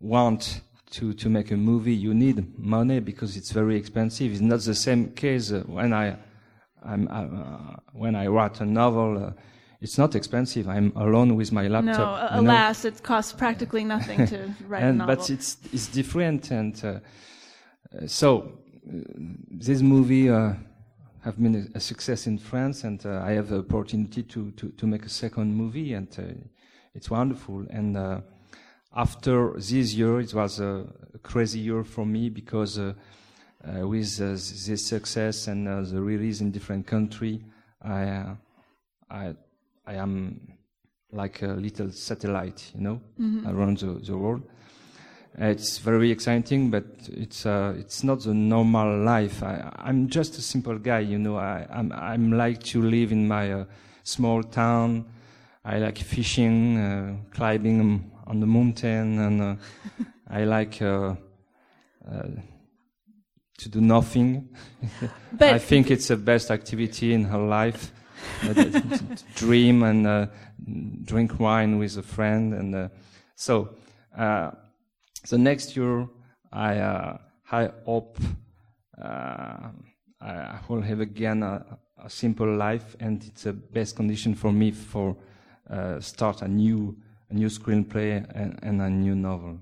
want 0.00 0.60
to 0.90 1.12
to 1.14 1.28
make 1.28 1.52
a 1.52 1.56
movie, 1.56 1.94
you 1.94 2.12
need 2.14 2.58
money 2.58 2.98
because 2.98 3.36
it's 3.36 3.52
very 3.52 3.76
expensive. 3.76 4.32
It's 4.32 4.40
not 4.40 4.62
the 4.62 4.74
same 4.74 5.12
case 5.12 5.52
when 5.52 5.92
I 5.92 6.16
I'm, 6.84 7.08
uh, 7.08 7.76
when 7.92 8.14
I 8.14 8.26
write 8.26 8.60
a 8.60 8.66
novel. 8.66 9.26
Uh, 9.26 9.32
it's 9.80 9.98
not 9.98 10.14
expensive. 10.14 10.68
I'm 10.68 10.92
alone 10.94 11.34
with 11.34 11.50
my 11.50 11.66
laptop. 11.66 12.30
No, 12.32 12.40
alas, 12.40 12.84
it 12.84 13.02
costs 13.02 13.32
practically 13.32 13.82
nothing 13.96 14.26
to 14.28 14.54
write 14.68 14.84
and, 14.84 14.90
a 14.90 14.98
novel. 14.98 15.16
But 15.16 15.28
it's 15.28 15.56
it's 15.72 15.88
different, 15.88 16.52
and 16.52 16.84
uh, 16.84 17.00
so 18.06 18.52
this 18.84 19.80
movie 19.80 20.30
uh, 20.30 20.54
have 21.22 21.40
been 21.40 21.70
a, 21.74 21.80
success 21.80 22.26
in 22.26 22.38
France, 22.38 22.84
and 22.84 23.04
uh, 23.06 23.22
I 23.24 23.32
have 23.32 23.48
the 23.48 23.58
opportunity 23.58 24.22
to, 24.24 24.50
to, 24.52 24.70
to 24.70 24.86
make 24.86 25.04
a 25.04 25.08
second 25.08 25.54
movie, 25.54 25.94
and 25.94 26.08
uh, 26.18 26.22
it's 26.94 27.10
wonderful. 27.10 27.64
And 27.70 27.96
uh, 27.96 28.20
after 28.94 29.52
this 29.54 29.94
year, 29.94 30.20
it 30.20 30.34
was 30.34 30.60
a, 30.60 30.86
crazy 31.22 31.60
year 31.60 31.84
for 31.84 32.04
me 32.04 32.28
because 32.28 32.80
with 33.64 34.16
this 34.18 34.86
success 34.86 35.48
and 35.48 35.66
the 35.66 36.00
release 36.00 36.40
in 36.40 36.50
different 36.50 36.86
country, 36.86 37.44
I 37.82 38.36
I 39.10 39.34
I 39.86 39.94
am 39.94 40.40
like 41.12 41.42
a 41.42 41.48
little 41.48 41.90
satellite, 41.92 42.72
you 42.74 42.80
know, 42.80 43.00
mm-hmm. 43.20 43.46
around 43.46 43.78
the, 43.78 44.00
the 44.04 44.16
world. 44.16 44.42
It's 45.38 45.78
very 45.78 46.10
exciting, 46.10 46.70
but 46.70 46.84
it's 47.08 47.46
uh, 47.46 47.74
it's 47.78 48.04
not 48.04 48.20
the 48.22 48.34
normal 48.34 49.02
life. 49.02 49.42
I, 49.42 49.72
am 49.86 50.08
just 50.08 50.36
a 50.36 50.42
simple 50.42 50.78
guy, 50.78 51.00
you 51.00 51.18
know. 51.18 51.36
I, 51.36 51.66
I'm 51.70 51.90
I'm 51.92 52.32
like 52.32 52.62
to 52.64 52.82
live 52.82 53.12
in 53.12 53.26
my 53.26 53.52
uh, 53.52 53.64
small 54.02 54.42
town. 54.42 55.06
I 55.64 55.78
like 55.78 55.96
fishing, 55.96 56.76
uh, 56.76 57.16
climbing 57.30 58.10
on 58.26 58.40
the 58.40 58.46
mountain, 58.46 59.18
and 59.20 59.40
uh, 59.42 59.54
I 60.28 60.44
like 60.44 60.82
uh, 60.82 61.14
uh, 62.10 62.28
to 63.62 63.68
do 63.68 63.80
nothing. 63.80 64.48
I 65.40 65.58
think 65.58 65.90
it's 65.90 66.08
the 66.08 66.16
best 66.16 66.50
activity 66.50 67.12
in 67.12 67.24
her 67.24 67.38
life. 67.38 67.92
dream 69.34 69.82
and 69.82 70.28
drink 71.04 71.40
wine 71.40 71.78
with 71.78 71.96
a 71.96 72.02
friend, 72.02 72.54
and 72.54 72.90
so. 73.34 73.76
So 75.24 75.36
next 75.36 75.76
year, 75.76 76.08
I, 76.52 76.78
uh, 76.78 77.18
I 77.50 77.70
hope 77.84 78.18
uh, 79.00 79.68
I 80.20 80.58
will 80.68 80.82
have 80.82 81.00
again 81.00 81.42
a, 81.44 81.78
a, 82.02 82.10
simple 82.10 82.56
life, 82.56 82.96
and 82.98 83.22
it's 83.24 83.44
the 83.44 83.52
best 83.52 83.94
condition 83.94 84.34
for 84.34 84.52
me 84.52 84.72
for 84.72 85.16
uh, 85.70 86.00
start 86.00 86.42
a 86.42 86.48
new 86.48 86.96
a 87.30 87.34
new 87.34 87.46
screenplay 87.46 88.26
and, 88.34 88.58
and, 88.62 88.82
a 88.82 88.90
new 88.90 89.14
novel. 89.14 89.58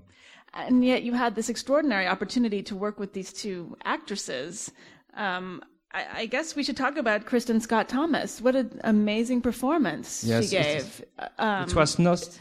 And 0.53 0.83
yet, 0.83 1.03
you 1.03 1.13
had 1.13 1.35
this 1.35 1.49
extraordinary 1.49 2.07
opportunity 2.07 2.61
to 2.63 2.75
work 2.75 2.99
with 2.99 3.13
these 3.13 3.31
two 3.31 3.77
actresses. 3.85 4.71
Um, 5.15 5.63
I, 5.93 6.05
I, 6.13 6.25
guess 6.25 6.55
we 6.55 6.63
should 6.63 6.77
talk 6.77 6.97
about 6.97 7.25
Kristin 7.25 7.61
Scott 7.61 7.87
Thomas. 7.87 8.41
What 8.41 8.55
an 8.55 8.79
amazing 8.83 9.41
performance 9.41 10.23
yes, 10.25 10.45
she 10.45 10.49
gave. 10.51 11.03
It, 11.19 11.31
um, 11.37 11.63
it 11.63 11.75
was 11.75 11.99
not. 11.99 12.39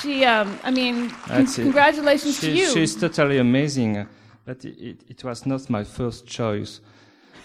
She, 0.00 0.24
um, 0.24 0.58
I 0.62 0.70
mean, 0.70 1.10
congratulations 1.10 2.40
she, 2.40 2.46
to 2.46 2.52
you. 2.52 2.70
She's 2.72 2.96
totally 2.96 3.38
amazing, 3.38 4.06
but 4.44 4.64
it, 4.64 4.78
it, 4.78 5.04
it 5.08 5.24
was 5.24 5.46
not 5.46 5.68
my 5.70 5.84
first 5.84 6.26
choice. 6.26 6.80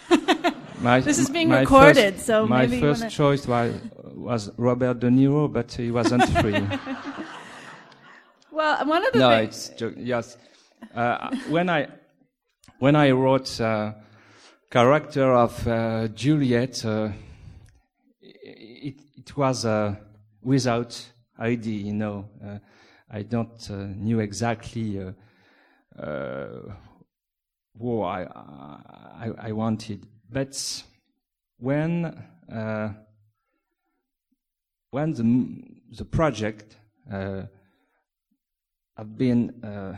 My, 0.80 1.00
this 1.00 1.18
is 1.18 1.30
being 1.30 1.50
recorded, 1.50 2.16
first, 2.16 2.26
so 2.26 2.46
my 2.46 2.66
maybe 2.66 2.82
first 2.82 3.02
wanna... 3.02 3.12
choice 3.12 3.48
was, 3.48 3.74
was 4.16 4.52
Robert 4.58 5.00
De 5.00 5.08
Niro, 5.08 5.52
but 5.52 5.72
he 5.72 5.92
wasn't 5.92 6.28
free. 6.40 6.62
well, 8.54 8.86
one 8.86 9.06
of 9.06 9.14
the 9.14 9.20
no, 9.20 9.30
things... 9.30 9.72
it's 9.80 9.98
yes. 9.98 10.38
Uh, 10.94 11.36
when 11.50 11.70
I 11.70 11.88
when 12.80 12.96
I 12.96 13.12
wrote 13.12 13.60
uh, 13.60 13.94
character 14.70 15.34
of 15.34 15.68
uh, 15.68 16.08
Juliet, 16.10 16.86
uh, 16.86 17.10
it, 18.22 18.96
it 19.18 19.38
was 19.38 19.66
uh, 19.66 19.96
without 20.42 21.12
idea, 21.40 21.80
you 21.86 21.94
know. 21.94 22.30
Uh, 22.44 22.60
I 23.10 23.22
don't 23.24 23.70
uh, 23.70 23.88
knew 23.96 24.20
exactly 24.20 25.00
uh, 25.00 25.12
uh, 26.02 26.74
what 27.74 28.06
I, 28.08 28.24
I, 28.24 29.32
I 29.38 29.52
wanted, 29.52 30.06
but 30.30 30.84
when 31.58 32.06
uh, 32.52 32.90
when 34.92 35.14
the 35.14 35.98
the 35.98 36.06
project 36.06 36.78
uh, 37.12 37.44
have 38.98 39.18
been 39.18 39.54
a, 39.64 39.98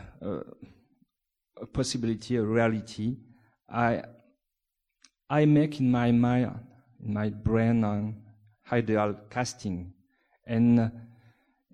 a 1.60 1.66
possibility, 1.66 2.36
a 2.36 2.42
reality, 2.42 3.16
I 3.68 4.02
I 5.28 5.44
make 5.44 5.80
in 5.80 5.90
my 5.90 6.12
mind, 6.12 6.58
in 7.04 7.12
my 7.12 7.30
brain, 7.30 7.82
an 7.82 8.22
ideal 8.70 9.16
casting, 9.28 9.92
and 10.46 10.90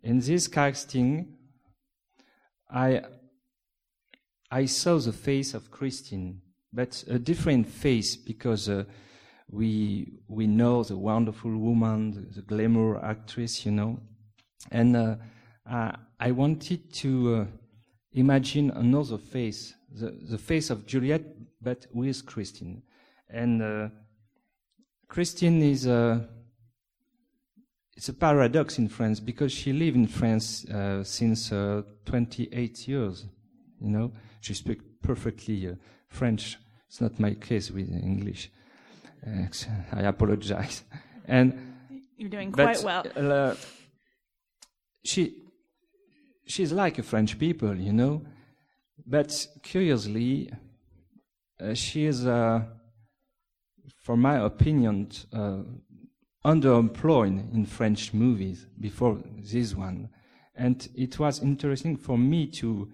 in 0.02 0.20
this 0.20 0.48
casting, 0.48 1.36
I, 2.70 3.02
I 4.50 4.64
saw 4.64 4.98
the 4.98 5.12
face 5.12 5.52
of 5.52 5.70
Christine, 5.70 6.40
but 6.72 7.04
a 7.08 7.18
different 7.18 7.68
face 7.68 8.16
because 8.16 8.70
uh, 8.70 8.84
we, 9.50 10.20
we 10.28 10.46
know 10.46 10.82
the 10.82 10.96
wonderful 10.96 11.54
woman, 11.54 12.12
the, 12.12 12.40
the 12.40 12.42
glamour 12.42 13.04
actress, 13.04 13.66
you 13.66 13.72
know. 13.72 14.00
And 14.70 14.96
uh, 14.96 15.16
uh, 15.70 15.92
I 16.22 16.30
wanted 16.30 16.92
to 17.02 17.34
uh, 17.34 17.44
imagine 18.12 18.70
another 18.70 19.18
face, 19.18 19.74
the, 19.92 20.16
the 20.30 20.38
face 20.38 20.70
of 20.70 20.86
Juliet, 20.86 21.22
but 21.60 21.86
with 21.92 22.24
Christine. 22.24 22.82
And 23.28 23.60
uh, 23.60 23.88
Kristin 25.10 25.60
is 25.68 25.88
uh, 25.88 26.20
it's 27.96 28.08
a 28.08 28.12
paradox 28.12 28.78
in 28.78 28.88
France 28.88 29.18
because 29.18 29.50
she 29.50 29.72
lived 29.72 29.96
in 29.96 30.06
France 30.06 30.64
uh, 30.66 31.02
since 31.02 31.50
uh, 31.50 31.82
28 32.04 32.86
years. 32.86 33.26
You 33.80 33.90
know, 33.90 34.12
she 34.40 34.54
speaks 34.54 34.84
perfectly 35.02 35.70
uh, 35.70 35.74
French. 36.06 36.56
It's 36.86 37.00
not 37.00 37.18
my 37.18 37.34
case 37.34 37.72
with 37.72 37.90
English. 37.90 38.48
I 39.26 40.02
apologize. 40.02 40.84
And 41.26 41.98
you're 42.16 42.30
doing 42.30 42.52
quite 42.52 42.80
well. 42.84 43.04
Uh, 43.16 43.56
she 45.04 45.41
she's 46.46 46.72
like 46.72 46.99
a 46.99 47.02
French 47.02 47.38
people, 47.38 47.76
you 47.76 47.92
know, 47.92 48.22
but 49.06 49.46
curiously, 49.62 50.50
uh, 51.61 51.75
she 51.75 52.06
is, 52.06 52.25
for 52.25 54.16
my 54.16 54.38
opinion, 54.38 55.11
underemployed 56.44 57.54
in 57.54 57.64
French 57.66 58.12
movies 58.12 58.66
before 58.80 59.18
this 59.38 59.75
one. 59.75 60.08
And 60.54 60.88
it 60.94 61.18
was 61.18 61.42
interesting 61.42 61.96
for 61.96 62.18
me 62.18 62.46
to, 62.49 62.90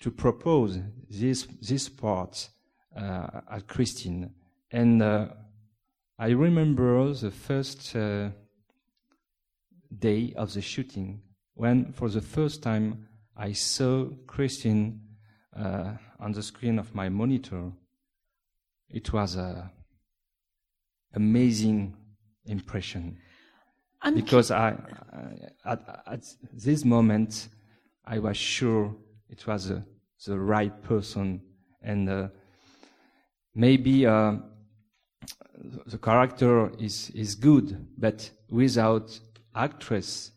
to 0.00 0.10
propose 0.10 0.78
this, 1.10 1.46
this 1.60 1.88
part 1.88 2.48
uh, 2.96 3.40
at 3.50 3.66
Christine. 3.66 4.30
And 4.70 5.02
uh, 5.02 5.28
I 6.18 6.28
remember 6.30 7.12
the 7.12 7.30
first 7.30 7.96
uh, 7.96 8.30
day 9.98 10.32
of 10.36 10.52
the 10.54 10.62
shooting 10.62 11.22
when, 11.62 11.92
for 11.92 12.08
the 12.08 12.20
first 12.20 12.60
time, 12.60 13.06
I 13.36 13.52
saw 13.52 14.06
Kristin 14.26 14.98
uh, 15.56 15.92
on 16.18 16.32
the 16.32 16.42
screen 16.42 16.76
of 16.76 16.92
my 16.92 17.08
monitor. 17.08 17.70
It 18.90 19.12
was 19.12 19.36
uh, 19.36 19.68
amazing 21.14 21.96
impression. 22.46 23.16
I'm 24.02 24.16
because 24.16 24.50
I, 24.50 24.74
at, 25.64 26.02
at, 26.04 26.24
this 26.52 26.84
moment, 26.84 27.46
I 28.04 28.18
was 28.18 28.36
sure 28.36 28.96
it 29.30 29.46
was 29.46 29.70
uh, 29.70 29.82
the 30.26 30.40
right 30.40 30.82
person, 30.82 31.42
and 31.80 32.10
uh, 32.10 32.28
maybe 33.54 34.04
uh, 34.04 34.34
the 35.86 35.98
character 35.98 36.72
is 36.80 37.10
is 37.10 37.36
good, 37.36 37.86
but 37.96 38.28
without 38.50 39.20
actress, 39.54 40.32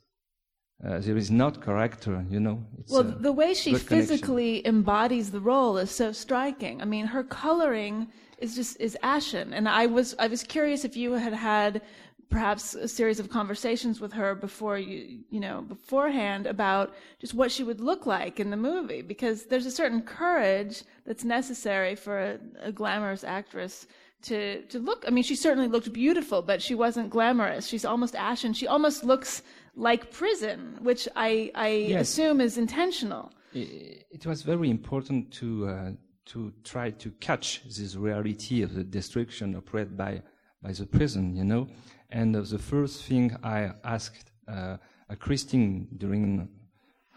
uh, 0.85 0.99
there 0.99 1.17
is 1.17 1.31
not 1.31 1.63
character, 1.63 2.25
you 2.29 2.39
know. 2.39 2.63
It's 2.79 2.91
well, 2.91 3.03
the 3.03 3.31
way 3.31 3.53
she 3.53 3.73
physically 3.75 4.61
connection. 4.61 4.75
embodies 4.75 5.31
the 5.31 5.39
role 5.39 5.77
is 5.77 5.89
so 5.89 6.11
striking. 6.11 6.81
I 6.81 6.85
mean, 6.85 7.07
her 7.07 7.23
coloring 7.23 8.07
is 8.37 8.55
just 8.55 8.79
is 8.79 8.97
ashen, 9.01 9.53
and 9.53 9.67
I 9.67 9.87
was 9.87 10.15
I 10.19 10.27
was 10.27 10.43
curious 10.43 10.85
if 10.85 10.95
you 10.95 11.13
had 11.13 11.33
had 11.33 11.81
perhaps 12.29 12.73
a 12.75 12.87
series 12.87 13.19
of 13.19 13.29
conversations 13.29 13.99
with 13.99 14.11
her 14.13 14.35
before 14.35 14.77
you 14.77 15.19
you 15.29 15.39
know 15.39 15.61
beforehand 15.61 16.45
about 16.47 16.93
just 17.19 17.33
what 17.33 17.51
she 17.51 17.63
would 17.63 17.79
look 17.79 18.05
like 18.05 18.39
in 18.39 18.49
the 18.49 18.57
movie 18.57 19.01
because 19.01 19.45
there's 19.45 19.65
a 19.65 19.71
certain 19.71 20.01
courage 20.01 20.83
that's 21.05 21.23
necessary 21.23 21.95
for 21.95 22.19
a, 22.19 22.39
a 22.61 22.71
glamorous 22.71 23.23
actress 23.23 23.87
to 24.23 24.63
to 24.63 24.79
look 24.79 25.05
i 25.07 25.11
mean 25.11 25.23
she 25.23 25.35
certainly 25.35 25.67
looked 25.67 25.93
beautiful 25.93 26.41
but 26.41 26.61
she 26.61 26.73
wasn't 26.73 27.09
glamorous 27.11 27.67
she's 27.67 27.85
almost 27.85 28.15
ashen 28.15 28.53
she 28.53 28.67
almost 28.67 29.03
looks 29.03 29.43
like 29.75 30.11
prison 30.11 30.77
which 30.81 31.07
i 31.15 31.51
i 31.55 31.67
yes. 31.67 32.09
assume 32.09 32.41
is 32.41 32.57
intentional 32.57 33.31
it, 33.53 34.05
it 34.11 34.25
was 34.25 34.41
very 34.41 34.69
important 34.69 35.31
to 35.31 35.67
uh, 35.67 35.91
to 36.25 36.51
try 36.63 36.89
to 36.89 37.11
catch 37.19 37.63
this 37.65 37.95
reality 37.95 38.61
of 38.61 38.73
the 38.73 38.83
destruction 38.83 39.55
operated 39.55 39.95
by 39.97 40.21
by 40.61 40.71
the 40.71 40.85
prison 40.85 41.35
you 41.35 41.43
know 41.43 41.67
and 42.09 42.35
uh, 42.35 42.41
the 42.41 42.59
first 42.59 43.03
thing 43.03 43.35
I 43.43 43.71
asked 43.83 44.31
uh, 44.47 44.77
Christine 45.19 45.87
during 45.97 46.47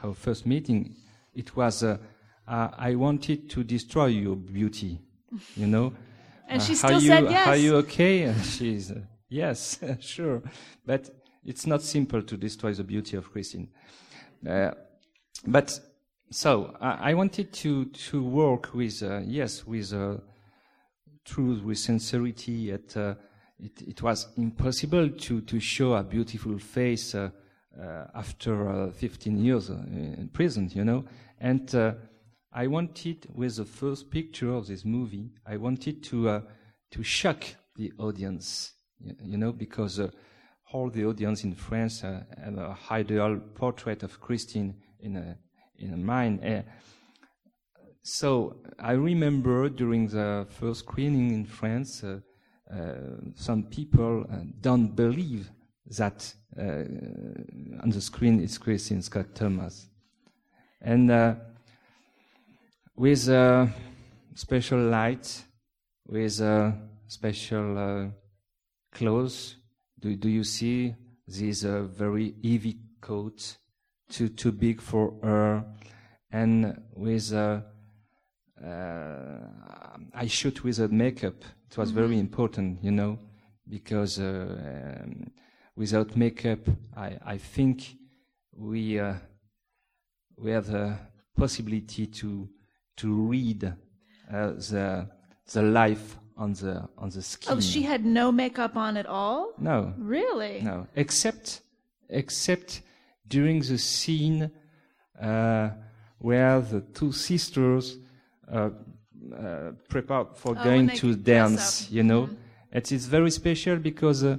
our 0.02 0.14
first 0.14 0.46
meeting, 0.46 0.96
it 1.34 1.56
was, 1.56 1.82
uh, 1.82 1.98
I 2.46 2.94
wanted 2.94 3.50
to 3.50 3.64
destroy 3.64 4.06
your 4.06 4.36
beauty, 4.36 5.00
you 5.56 5.66
know. 5.66 5.92
and 6.48 6.62
she 6.62 6.74
still 6.74 7.00
you, 7.00 7.08
said 7.08 7.24
yes. 7.30 7.46
Are 7.46 7.56
you 7.56 7.76
okay? 7.76 8.22
And 8.28 8.44
she's, 8.44 8.92
yes, 9.28 9.78
sure. 10.00 10.42
But 10.86 11.10
it's 11.44 11.66
not 11.66 11.82
simple 11.82 12.22
to 12.22 12.36
destroy 12.36 12.72
the 12.72 12.84
beauty 12.84 13.16
of 13.16 13.30
Christine. 13.30 13.68
Uh, 14.46 14.70
but 15.46 15.78
so 16.30 16.76
I, 16.80 17.10
I, 17.10 17.14
wanted 17.14 17.52
to 17.54 17.86
to 17.86 18.22
work 18.22 18.74
with 18.74 19.02
uh, 19.02 19.20
yes 19.24 19.66
with 19.66 19.92
uh, 19.92 20.16
truth, 21.24 21.62
with 21.62 21.78
sincerity, 21.78 22.72
at 22.72 22.96
it, 23.60 23.82
it, 23.82 24.02
was 24.02 24.28
impossible 24.36 25.10
to, 25.10 25.40
to 25.40 25.58
show 25.58 25.94
a 25.94 26.04
beautiful 26.04 26.58
face 26.58 27.14
uh, 27.14 27.30
uh, 27.80 28.04
after 28.14 28.68
uh, 28.68 28.90
15 28.92 29.38
years 29.38 29.68
in 29.68 30.30
prison, 30.32 30.70
you 30.72 30.84
know. 30.84 31.04
And 31.40 31.74
I 32.52 32.66
wanted, 32.66 33.26
with 33.34 33.56
the 33.56 33.64
first 33.64 34.10
picture 34.10 34.52
of 34.52 34.66
this 34.66 34.84
movie, 34.84 35.30
I 35.46 35.56
wanted 35.56 36.02
to 36.04 36.42
to 36.90 37.02
shock 37.02 37.44
the 37.76 37.92
audience, 37.98 38.72
you, 38.98 39.14
you 39.22 39.36
know, 39.36 39.52
because 39.52 40.00
all 40.72 40.90
the 40.90 41.04
audience 41.04 41.44
in 41.44 41.54
France 41.54 42.04
uh, 42.04 42.22
have 42.44 42.58
a 42.58 42.76
ideal 42.90 43.40
portrait 43.54 44.02
of 44.02 44.20
Christine 44.20 44.74
in 45.00 45.16
a, 45.16 45.36
in 45.78 46.04
mind. 46.04 46.44
Uh, 46.44 46.62
so 48.02 48.56
I 48.78 48.92
remember 48.92 49.68
during 49.68 50.08
the 50.08 50.46
first 50.48 50.80
screening 50.80 51.30
in 51.30 51.44
France, 51.46 52.04
uh, 52.04 52.20
uh, 52.70 52.94
some 53.34 53.64
people 53.64 54.26
uh, 54.30 54.36
don't 54.60 54.94
believe 54.94 55.50
that 55.86 56.34
uh, 56.58 56.84
on 57.82 57.90
the 57.90 58.00
screen 58.00 58.40
is 58.40 58.58
Christine 58.58 59.00
Scott 59.00 59.34
Thomas. 59.34 59.88
And 60.82 61.10
with 62.94 63.28
a 63.28 63.72
special 64.34 64.80
light, 64.80 65.44
with 66.06 66.40
a 66.40 66.78
special 67.06 68.12
clothes, 68.92 69.56
do, 69.98 70.16
do 70.16 70.28
you 70.28 70.44
see 70.44 70.94
this 71.26 71.64
uh, 71.64 71.82
very 71.82 72.34
heavy 72.42 72.78
coat, 73.00 73.58
too 74.08 74.28
too 74.28 74.52
big 74.52 74.80
for 74.80 75.14
her, 75.22 75.64
and 76.30 76.80
with 76.94 77.32
uh, 77.32 77.60
uh, 78.64 79.38
I 80.14 80.26
shoot 80.26 80.64
with 80.64 80.78
a 80.78 80.88
makeup 80.88 81.44
it 81.70 81.76
was 81.76 81.90
mm-hmm. 81.90 82.00
very 82.00 82.18
important, 82.18 82.82
you 82.82 82.90
know, 82.90 83.18
because 83.68 84.18
uh, 84.18 85.02
um, 85.04 85.30
without 85.76 86.16
makeup, 86.16 86.60
I, 86.96 87.18
I 87.24 87.38
think 87.38 87.96
we 88.56 88.98
uh, 88.98 89.14
we 90.38 90.50
have 90.52 90.66
the 90.66 90.96
possibility 91.36 92.06
to 92.06 92.48
to 92.96 93.14
read 93.14 93.64
uh, 93.64 93.72
the 94.52 95.10
the 95.52 95.62
life 95.62 96.16
on 96.38 96.52
the 96.54 96.88
on 96.96 97.10
the 97.10 97.20
skin. 97.20 97.52
Oh, 97.52 97.60
she 97.60 97.82
had 97.82 98.04
no 98.04 98.32
makeup 98.32 98.76
on 98.76 98.96
at 98.96 99.06
all. 99.06 99.52
No, 99.58 99.92
really. 99.98 100.60
No, 100.62 100.86
except 100.94 101.60
except 102.08 102.82
during 103.26 103.60
the 103.60 103.78
scene 103.78 104.50
uh, 105.20 105.70
where 106.18 106.60
the 106.60 106.80
two 106.80 107.12
sisters 107.12 107.98
uh, 108.50 108.70
uh, 109.36 109.72
prepare 109.88 110.26
for 110.34 110.56
oh, 110.58 110.64
going 110.64 110.88
to 110.88 111.14
dance, 111.14 111.90
you 111.90 112.02
know. 112.02 112.22
Mm-hmm. 112.22 112.34
It 112.78 112.92
is 112.92 113.06
very 113.06 113.30
special 113.30 113.76
because 113.76 114.24
uh, 114.24 114.36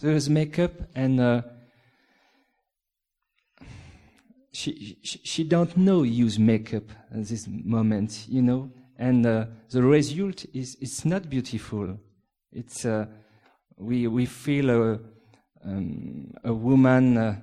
there 0.00 0.12
is 0.12 0.28
makeup 0.28 0.72
and 0.94 1.20
uh, 1.20 1.42
she, 4.52 4.98
she, 5.02 5.20
she 5.22 5.44
don't 5.44 5.76
know 5.76 6.02
use 6.02 6.38
makeup 6.38 6.84
at 7.10 7.24
this 7.26 7.46
moment, 7.48 8.26
you 8.28 8.42
know. 8.42 8.70
And 8.98 9.26
uh, 9.26 9.46
the 9.70 9.82
result 9.82 10.44
is 10.52 10.76
it's 10.80 11.04
not 11.04 11.28
beautiful. 11.28 11.98
It's 12.52 12.84
uh, 12.84 13.06
we 13.76 14.06
we 14.06 14.26
feel 14.26 14.70
a 14.70 15.00
um, 15.64 16.32
a 16.44 16.52
woman. 16.52 17.16
Uh, 17.16 17.36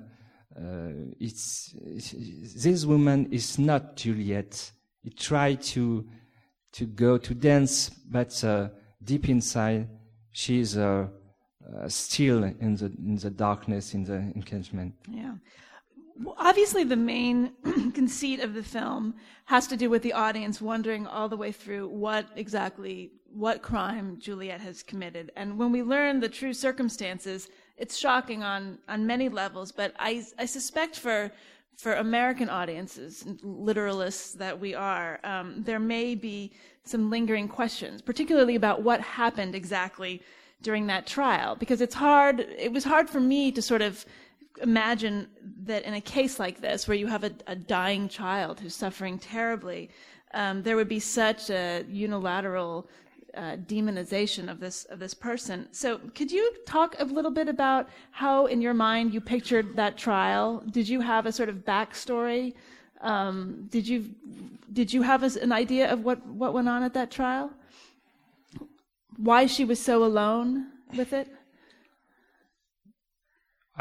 it's, 1.18 1.74
it's, 1.86 2.12
this 2.62 2.84
woman 2.84 3.32
is 3.32 3.58
not 3.58 3.96
Juliet. 3.96 4.72
It 5.04 5.16
tried 5.18 5.62
to 5.62 6.06
to 6.72 6.86
go 6.86 7.18
to 7.18 7.34
dance, 7.34 7.90
but 7.90 8.44
uh, 8.44 8.68
deep 9.02 9.28
inside, 9.28 9.88
she's 10.32 10.76
uh, 10.76 11.08
uh, 11.66 11.88
still 11.88 12.44
in 12.44 12.76
the 12.76 12.92
in 12.98 13.16
the 13.16 13.30
darkness, 13.30 13.94
in 13.94 14.04
the 14.04 14.16
engagement. 14.36 14.94
Yeah. 15.08 15.34
Obviously, 16.36 16.84
the 16.84 16.96
main 16.96 17.52
conceit 17.94 18.40
of 18.40 18.54
the 18.54 18.62
film 18.62 19.14
has 19.46 19.66
to 19.68 19.76
do 19.76 19.88
with 19.88 20.02
the 20.02 20.12
audience 20.12 20.60
wondering 20.60 21.06
all 21.06 21.28
the 21.28 21.36
way 21.36 21.52
through 21.52 21.88
what 21.88 22.26
exactly 22.36 23.12
what 23.32 23.62
crime 23.62 24.18
Juliet 24.18 24.60
has 24.60 24.82
committed. 24.82 25.30
And 25.36 25.56
when 25.58 25.72
we 25.72 25.82
learn 25.82 26.20
the 26.20 26.28
true 26.28 26.52
circumstances, 26.52 27.48
it's 27.76 27.96
shocking 27.96 28.42
on 28.42 28.78
on 28.88 29.06
many 29.06 29.28
levels. 29.28 29.72
But 29.72 29.94
I 29.98 30.24
I 30.38 30.46
suspect 30.46 30.96
for 30.96 31.32
for 31.76 31.94
American 31.94 32.50
audiences, 32.50 33.24
literalists 33.42 34.34
that 34.34 34.60
we 34.60 34.74
are, 34.74 35.18
um, 35.24 35.62
there 35.62 35.80
may 35.80 36.14
be 36.14 36.52
some 36.84 37.08
lingering 37.08 37.48
questions, 37.48 38.02
particularly 38.02 38.54
about 38.54 38.82
what 38.82 39.00
happened 39.00 39.54
exactly 39.54 40.20
during 40.60 40.86
that 40.88 41.06
trial, 41.06 41.56
because 41.56 41.80
it's 41.80 41.94
hard. 41.94 42.40
It 42.40 42.70
was 42.70 42.84
hard 42.84 43.08
for 43.08 43.20
me 43.20 43.50
to 43.52 43.62
sort 43.62 43.80
of 43.80 44.04
imagine 44.62 45.28
that 45.64 45.84
in 45.84 45.94
a 45.94 46.00
case 46.00 46.38
like 46.38 46.60
this, 46.60 46.86
where 46.86 46.96
you 46.96 47.06
have 47.06 47.24
a, 47.24 47.32
a 47.46 47.56
dying 47.56 48.08
child 48.08 48.60
who's 48.60 48.74
suffering 48.74 49.18
terribly, 49.18 49.90
um, 50.34 50.62
there 50.62 50.76
would 50.76 50.88
be 50.88 51.00
such 51.00 51.50
a 51.50 51.84
unilateral 51.88 52.88
uh, 53.36 53.56
demonization 53.66 54.50
of 54.50 54.60
this 54.60 54.84
of 54.86 54.98
this 54.98 55.14
person. 55.14 55.68
So, 55.72 55.98
could 56.14 56.30
you 56.32 56.52
talk 56.66 56.96
a 56.98 57.04
little 57.04 57.30
bit 57.30 57.48
about 57.48 57.88
how, 58.10 58.46
in 58.46 58.60
your 58.60 58.74
mind, 58.74 59.14
you 59.14 59.20
pictured 59.20 59.76
that 59.76 59.96
trial? 59.96 60.62
Did 60.70 60.88
you 60.88 61.00
have 61.00 61.26
a 61.26 61.32
sort 61.32 61.48
of 61.48 61.56
backstory? 61.58 62.54
Um, 63.00 63.68
did 63.70 63.86
you 63.86 64.10
did 64.72 64.92
you 64.92 65.02
have 65.02 65.22
an 65.22 65.52
idea 65.52 65.90
of 65.92 66.04
what 66.04 66.24
what 66.26 66.54
went 66.54 66.68
on 66.68 66.82
at 66.82 66.94
that 66.94 67.10
trial? 67.10 67.50
Why 69.16 69.46
she 69.46 69.64
was 69.64 69.80
so 69.80 70.04
alone 70.04 70.66
with 70.96 71.12
it? 71.12 71.28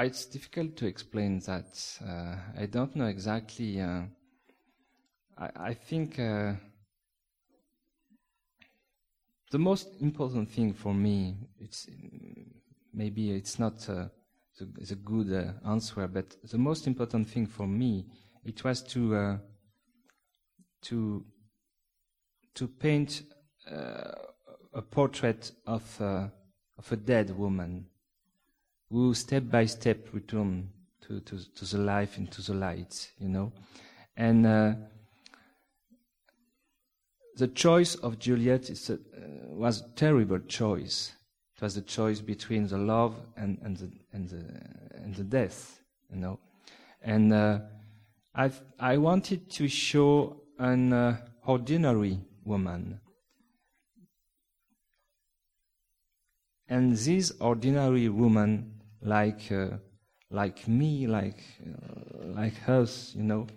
It's 0.01 0.25
difficult 0.25 0.77
to 0.77 0.85
explain 0.85 1.39
that. 1.39 1.99
Uh, 2.01 2.35
I 2.57 2.67
don't 2.67 2.95
know 2.95 3.07
exactly. 3.07 3.81
Uh, 3.81 4.03
I, 5.37 5.49
I, 5.55 5.73
think. 5.73 6.17
Uh, 6.17 6.53
the 9.51 9.59
most 9.59 9.89
important 9.99 10.49
thing 10.51 10.73
for 10.73 10.93
me, 10.93 11.35
it's 11.59 11.87
maybe 12.93 13.31
it's 13.31 13.59
not 13.59 13.89
a, 13.89 14.09
a 14.61 14.95
good 14.95 15.33
uh, 15.33 15.69
answer, 15.69 16.07
but 16.07 16.35
the 16.49 16.57
most 16.57 16.87
important 16.87 17.27
thing 17.27 17.45
for 17.45 17.67
me, 17.67 18.05
it 18.45 18.63
was 18.63 18.81
to 18.83 19.15
uh, 19.15 19.37
to 20.83 21.25
to 22.55 22.67
paint 22.67 23.23
uh, 23.69 24.11
a 24.73 24.81
portrait 24.81 25.51
of 25.67 26.01
uh, 26.01 26.27
of 26.77 26.89
a 26.89 26.95
dead 26.95 27.37
woman 27.37 27.85
who 28.89 29.13
step 29.13 29.43
by 29.49 29.65
step 29.65 30.07
return 30.13 30.69
to, 31.01 31.19
to, 31.21 31.37
to 31.55 31.65
the 31.65 31.77
life 31.77 32.17
and 32.17 32.31
to 32.31 32.41
the 32.41 32.53
light, 32.53 33.11
you 33.19 33.29
know, 33.29 33.51
and 34.17 34.45
uh, 34.45 34.73
the 37.37 37.47
choice 37.47 37.95
of 37.95 38.19
Juliet 38.19 38.69
a, 38.89 38.93
uh, 38.93 38.97
was 39.47 39.81
a 39.81 39.89
terrible 39.95 40.39
choice. 40.39 41.13
It 41.55 41.61
was 41.61 41.75
the 41.75 41.81
choice 41.81 42.21
between 42.21 42.67
the 42.67 42.77
love 42.77 43.15
and, 43.37 43.57
and, 43.63 43.77
the, 43.77 43.91
and, 44.13 44.29
the, 44.29 44.43
and 44.95 45.15
the 45.15 45.23
death, 45.23 45.79
you 46.09 46.17
know. 46.17 46.39
and 47.01 47.33
uh, 47.33 47.59
I 48.35 48.51
I 48.79 48.97
wanted 48.97 49.49
to 49.51 49.67
show 49.67 50.41
an 50.57 50.93
uh, 50.93 51.17
ordinary 51.45 52.19
woman, 52.43 52.99
and 56.67 56.95
this 56.95 57.31
ordinary 57.39 58.09
woman, 58.09 58.78
like 59.01 59.51
uh, 59.51 59.77
like 60.31 60.67
me, 60.67 61.07
like 61.07 61.43
uh, 61.65 62.33
like 62.35 62.67
us, 62.67 63.13
you 63.15 63.23
know, 63.23 63.47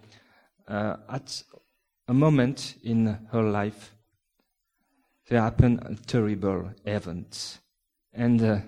uh, 0.68 0.96
at 1.08 1.42
a 2.08 2.14
moment 2.14 2.76
in 2.82 3.18
her 3.30 3.42
life, 3.42 3.94
there 5.28 5.40
happened 5.40 5.80
a 5.84 5.94
terrible 6.06 6.70
event, 6.84 7.58
and 8.12 8.42
uh, 8.42 8.58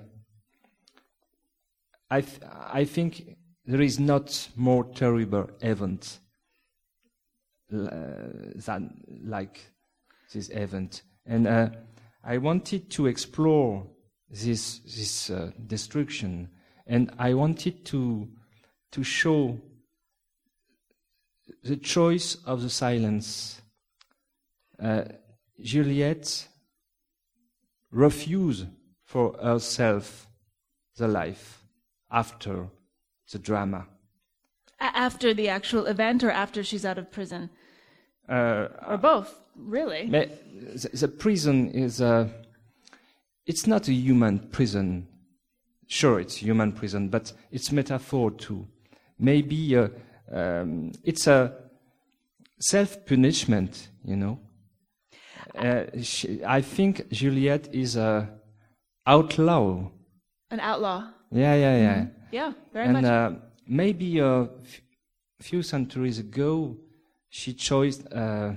I 2.11 2.21
th- 2.21 2.43
I 2.73 2.85
think 2.85 3.37
there 3.65 3.81
is 3.81 3.99
not 3.99 4.49
more 4.57 4.85
terrible 4.85 5.51
event 5.61 6.19
uh, 7.73 7.89
than 8.55 9.01
like 9.25 9.61
this 10.33 10.51
event, 10.51 11.03
and 11.27 11.47
uh, 11.47 11.71
I 12.23 12.39
wanted 12.39 12.91
to 12.91 13.07
explore 13.07 13.87
this 14.31 14.81
this 14.81 15.31
destruction, 15.67 16.51
and 16.87 17.11
I 17.19 17.35
wanted 17.35 17.85
to 17.87 18.29
to 18.93 19.03
show 19.03 19.59
the 21.63 21.77
choice 21.77 22.37
of 22.47 22.63
the 22.63 22.71
silence. 22.71 23.61
Uh, 24.83 25.05
Juliet 25.61 26.49
refused 27.91 28.67
for 29.05 29.35
herself 29.43 30.27
the 30.97 31.09
life 31.09 31.63
after 32.11 32.69
the 33.33 33.39
drama. 33.39 33.87
A- 34.81 34.97
after 34.97 35.33
the 35.35 35.49
actual 35.49 35.87
event 35.87 36.23
or 36.25 36.31
after 36.31 36.63
she's 36.63 36.85
out 36.85 36.99
of 36.99 37.11
prison? 37.11 37.51
Uh, 38.29 38.69
Or 38.89 38.97
both, 38.97 39.41
really? 39.57 40.09
the, 40.09 40.29
the 40.93 41.09
prison 41.09 41.71
is 41.71 42.01
a, 42.01 42.31
it's 43.47 43.67
not 43.67 43.89
a 43.89 43.93
human 43.93 44.39
prison. 44.51 45.07
Sure, 45.87 46.21
it's 46.21 46.37
human 46.37 46.73
prison, 46.73 47.09
but 47.09 47.33
it's 47.51 47.71
metaphor 47.73 48.31
too. 48.31 48.67
Maybe 49.19 49.77
uh, 49.77 49.89
um, 50.33 50.93
it's 51.03 51.27
a 51.27 51.53
self-punishment, 52.59 53.89
you 54.05 54.17
know. 54.17 54.39
Uh, 55.55 55.85
she, 56.03 56.43
I 56.45 56.63
think 56.63 57.11
Juliet 57.11 57.69
is 57.73 57.97
a 57.97 58.29
outlaw. 59.07 59.91
An 60.51 60.61
outlaw. 60.61 61.11
Yeah, 61.31 61.55
yeah, 61.55 61.77
yeah. 61.77 62.07
Yeah, 62.33 62.53
very 62.73 62.89
and 62.89 62.97
and 62.97 63.07
uh, 63.07 63.33
maybe 63.67 64.19
a 64.19 64.43
f- 64.43 64.81
few 65.41 65.63
centuries 65.63 66.19
ago, 66.19 66.77
she 67.29 67.53
chose 67.53 68.05
uh, 68.07 68.57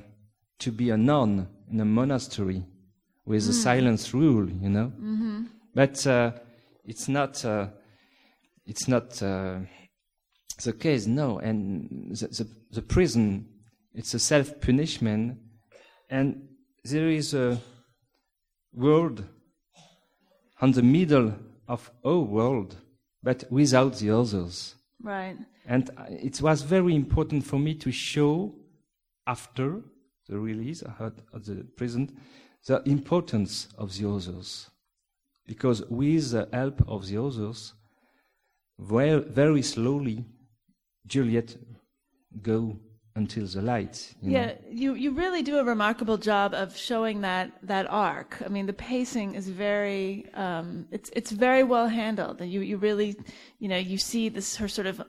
to 0.60 0.72
be 0.72 0.90
a 0.90 0.98
nun 0.98 1.48
in 1.72 1.80
a 1.80 1.86
monastery 1.86 2.64
with 3.26 3.48
a 3.50 3.54
silence 3.54 4.14
rule, 4.14 4.50
you 4.50 4.70
know. 4.70 4.92
Mm-hmm. 5.00 5.44
But 5.76 6.08
uh, 6.08 6.32
it's 6.88 7.08
not. 7.08 7.44
Uh, 7.46 7.68
it's 8.66 8.88
not 8.88 9.22
uh, 9.24 9.60
the 10.64 10.74
case, 10.74 11.08
no. 11.08 11.40
And 11.40 12.16
the, 12.16 12.28
the, 12.28 12.48
the 12.72 12.82
prison, 12.82 13.48
it's 13.94 14.14
a 14.14 14.20
self 14.20 14.60
punishment, 14.60 15.38
and 16.10 16.48
there 16.84 17.10
is 17.10 17.34
a 17.34 17.60
world 18.74 19.24
on 20.62 20.72
the 20.72 20.84
middle 20.84 21.34
of 21.68 21.92
our 22.06 22.20
world, 22.20 22.76
but 23.24 23.44
without 23.50 23.98
the 23.98 24.12
others. 24.12 24.76
right. 25.02 25.38
And 25.70 25.92
it 26.10 26.42
was 26.42 26.62
very 26.62 26.96
important 26.96 27.46
for 27.46 27.60
me 27.60 27.76
to 27.76 27.92
show, 27.92 28.56
after 29.26 29.82
the 30.30 30.40
release 30.40 30.82
of 30.82 31.46
the 31.46 31.66
prison, 31.76 32.18
the 32.66 32.82
importance 32.86 33.68
of 33.78 33.94
the 33.98 34.10
others. 34.10 34.70
Because 35.48 35.82
with 35.90 36.32
the 36.32 36.48
help 36.52 36.84
of 36.88 37.08
the 37.08 37.18
others, 37.18 37.74
very, 38.78 39.22
very 39.22 39.62
slowly, 39.62 40.26
Juliet 41.08 41.56
go 42.42 42.78
until 43.16 43.48
the 43.48 43.62
light. 43.62 44.14
you 44.22 44.30
know. 44.30 44.40
Yeah, 44.40 44.54
you, 44.70 44.94
you 44.94 45.12
really 45.12 45.42
do 45.42 45.58
a 45.58 45.64
remarkable 45.64 46.18
job 46.18 46.54
of 46.54 46.78
showing 46.78 47.22
that, 47.22 47.52
that 47.64 47.90
arc. 47.90 48.38
I 48.46 48.48
mean, 48.48 48.68
the 48.68 48.74
pacing 48.74 49.34
is 49.34 49.50
very, 49.50 50.28
um, 50.36 50.86
it's, 50.92 51.10
it's 51.14 51.32
very 51.32 51.64
well 51.64 51.88
handled. 51.88 52.42
And 52.42 52.52
you, 52.52 52.62
you 52.62 52.78
really, 52.78 53.16
you 53.58 53.70
know, 53.70 53.78
you 53.78 53.98
see 53.98 54.30
this, 54.30 54.56
her 54.58 54.68
sort 54.68 54.86
of 54.86 55.02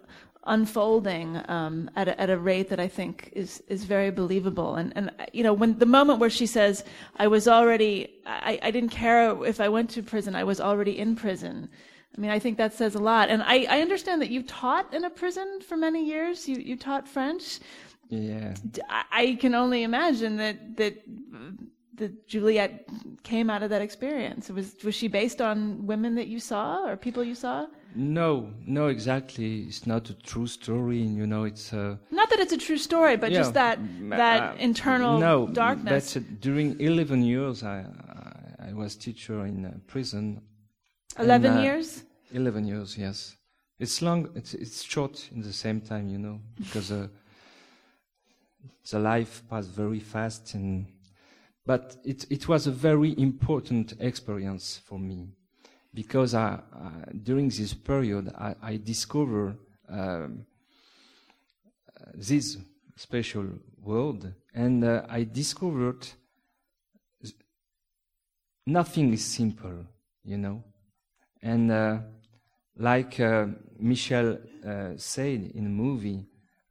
unfolding, 0.48 1.40
um, 1.48 1.90
at 1.94 2.08
a, 2.08 2.20
at 2.20 2.30
a 2.30 2.38
rate 2.38 2.68
that 2.70 2.80
I 2.80 2.88
think 2.88 3.30
is, 3.32 3.62
is 3.68 3.84
very 3.84 4.10
believable. 4.10 4.74
And, 4.74 4.92
and, 4.96 5.10
you 5.32 5.42
know, 5.42 5.52
when 5.52 5.78
the 5.78 5.86
moment 5.86 6.18
where 6.18 6.30
she 6.30 6.46
says, 6.46 6.84
I 7.16 7.28
was 7.28 7.46
already, 7.46 7.92
I, 8.26 8.58
I 8.62 8.70
didn't 8.70 8.90
care 8.90 9.44
if 9.44 9.60
I 9.60 9.68
went 9.68 9.90
to 9.90 10.02
prison, 10.02 10.34
I 10.34 10.44
was 10.44 10.60
already 10.60 10.98
in 10.98 11.14
prison. 11.14 11.68
I 12.16 12.20
mean, 12.20 12.30
I 12.30 12.40
think 12.40 12.58
that 12.58 12.74
says 12.74 12.94
a 12.96 12.98
lot. 12.98 13.28
And 13.28 13.42
I, 13.42 13.66
I 13.68 13.80
understand 13.80 14.20
that 14.22 14.30
you 14.30 14.42
taught 14.42 14.92
in 14.92 15.04
a 15.04 15.10
prison 15.10 15.60
for 15.60 15.76
many 15.76 16.04
years. 16.04 16.48
You, 16.48 16.56
you 16.56 16.76
taught 16.76 17.06
French. 17.06 17.60
Yeah. 18.08 18.54
I 18.88 19.04
I 19.12 19.34
can 19.40 19.54
only 19.54 19.82
imagine 19.82 20.36
that 20.38 20.76
that 20.78 20.94
that 21.94 22.26
Juliet 22.26 22.88
came 23.22 23.50
out 23.50 23.62
of 23.62 23.70
that 23.70 23.82
experience. 23.82 24.48
Was 24.48 24.74
was 24.82 24.94
she 24.94 25.08
based 25.08 25.40
on 25.40 25.86
women 25.86 26.14
that 26.14 26.28
you 26.28 26.40
saw 26.40 26.86
or 26.86 26.96
people 26.96 27.22
you 27.22 27.34
saw? 27.34 27.66
No, 27.94 28.52
no, 28.66 28.88
exactly. 28.88 29.62
It's 29.62 29.86
not 29.86 30.10
a 30.10 30.14
true 30.14 30.46
story. 30.46 31.02
and 31.02 31.16
You 31.16 31.26
know, 31.26 31.44
it's 31.44 31.72
uh, 31.72 31.96
Not 32.10 32.30
that 32.30 32.38
it's 32.38 32.52
a 32.52 32.58
true 32.58 32.76
story, 32.76 33.16
but 33.16 33.32
just 33.32 33.54
that 33.54 33.78
that 34.10 34.42
uh, 34.42 34.56
internal 34.58 35.18
no, 35.18 35.48
darkness. 35.48 36.14
But 36.14 36.22
uh, 36.22 36.26
during 36.40 36.80
11 36.80 37.22
years, 37.22 37.62
I, 37.62 37.86
I, 38.60 38.68
I 38.68 38.72
was 38.72 38.94
teacher 38.96 39.46
in 39.46 39.64
uh, 39.64 39.72
prison. 39.86 40.42
Eleven 41.18 41.52
and, 41.52 41.60
uh, 41.60 41.62
years. 41.62 42.04
11 42.32 42.66
years, 42.66 42.96
yes. 42.96 43.36
It's 43.78 44.02
long, 44.02 44.28
it's, 44.34 44.54
it's 44.54 44.82
short 44.82 45.28
in 45.32 45.40
the 45.40 45.52
same 45.52 45.80
time, 45.80 46.08
you 46.08 46.18
know, 46.18 46.40
because 46.58 46.92
uh, 46.92 47.08
the 48.90 48.98
life 48.98 49.42
passed 49.48 49.70
very 49.70 50.00
fast. 50.00 50.54
And, 50.54 50.86
but 51.64 51.96
it, 52.04 52.26
it 52.30 52.48
was 52.48 52.66
a 52.66 52.70
very 52.72 53.18
important 53.18 53.94
experience 54.00 54.80
for 54.84 54.98
me 54.98 55.28
because 55.92 56.34
I, 56.34 56.60
during 57.22 57.48
this 57.48 57.74
period, 57.74 58.32
I, 58.36 58.54
I 58.62 58.76
discovered 58.76 59.56
um, 59.88 60.46
this 62.14 62.56
special 62.96 63.46
world 63.80 64.32
and 64.54 64.84
uh, 64.84 65.02
I 65.08 65.24
discovered 65.24 66.06
nothing 68.66 69.12
is 69.12 69.24
simple, 69.24 69.86
you 70.24 70.38
know. 70.38 70.62
And 71.42 71.70
uh, 71.70 71.98
like 72.76 73.18
uh, 73.20 73.46
Michel 73.78 74.38
uh, 74.66 74.90
said 74.96 75.50
in 75.54 75.64
the 75.64 75.70
movie, 75.70 76.26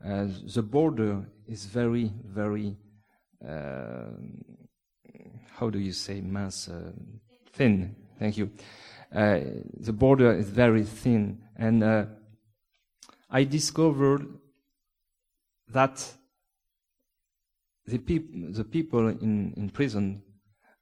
uh, 0.06 0.28
the 0.54 0.62
border 0.62 1.26
is 1.48 1.66
very, 1.66 2.12
very, 2.24 2.76
uh, 3.48 4.12
how 5.58 5.70
do 5.70 5.80
you 5.80 5.94
say, 5.94 6.22
mass, 6.22 6.70
uh, 6.70 6.92
thin. 7.54 7.96
Thank 8.20 8.38
you. 8.38 8.52
Uh, 9.14 9.40
the 9.80 9.94
border 9.94 10.34
is 10.34 10.50
very 10.50 10.84
thin. 10.84 11.42
And 11.56 11.84
uh, 11.84 12.06
I 13.30 13.44
discovered 13.44 14.28
that 15.70 16.14
the, 17.86 17.98
peop- 17.98 18.54
the 18.54 18.64
people 18.64 19.08
in, 19.08 19.54
in 19.56 19.70
prison 19.70 20.22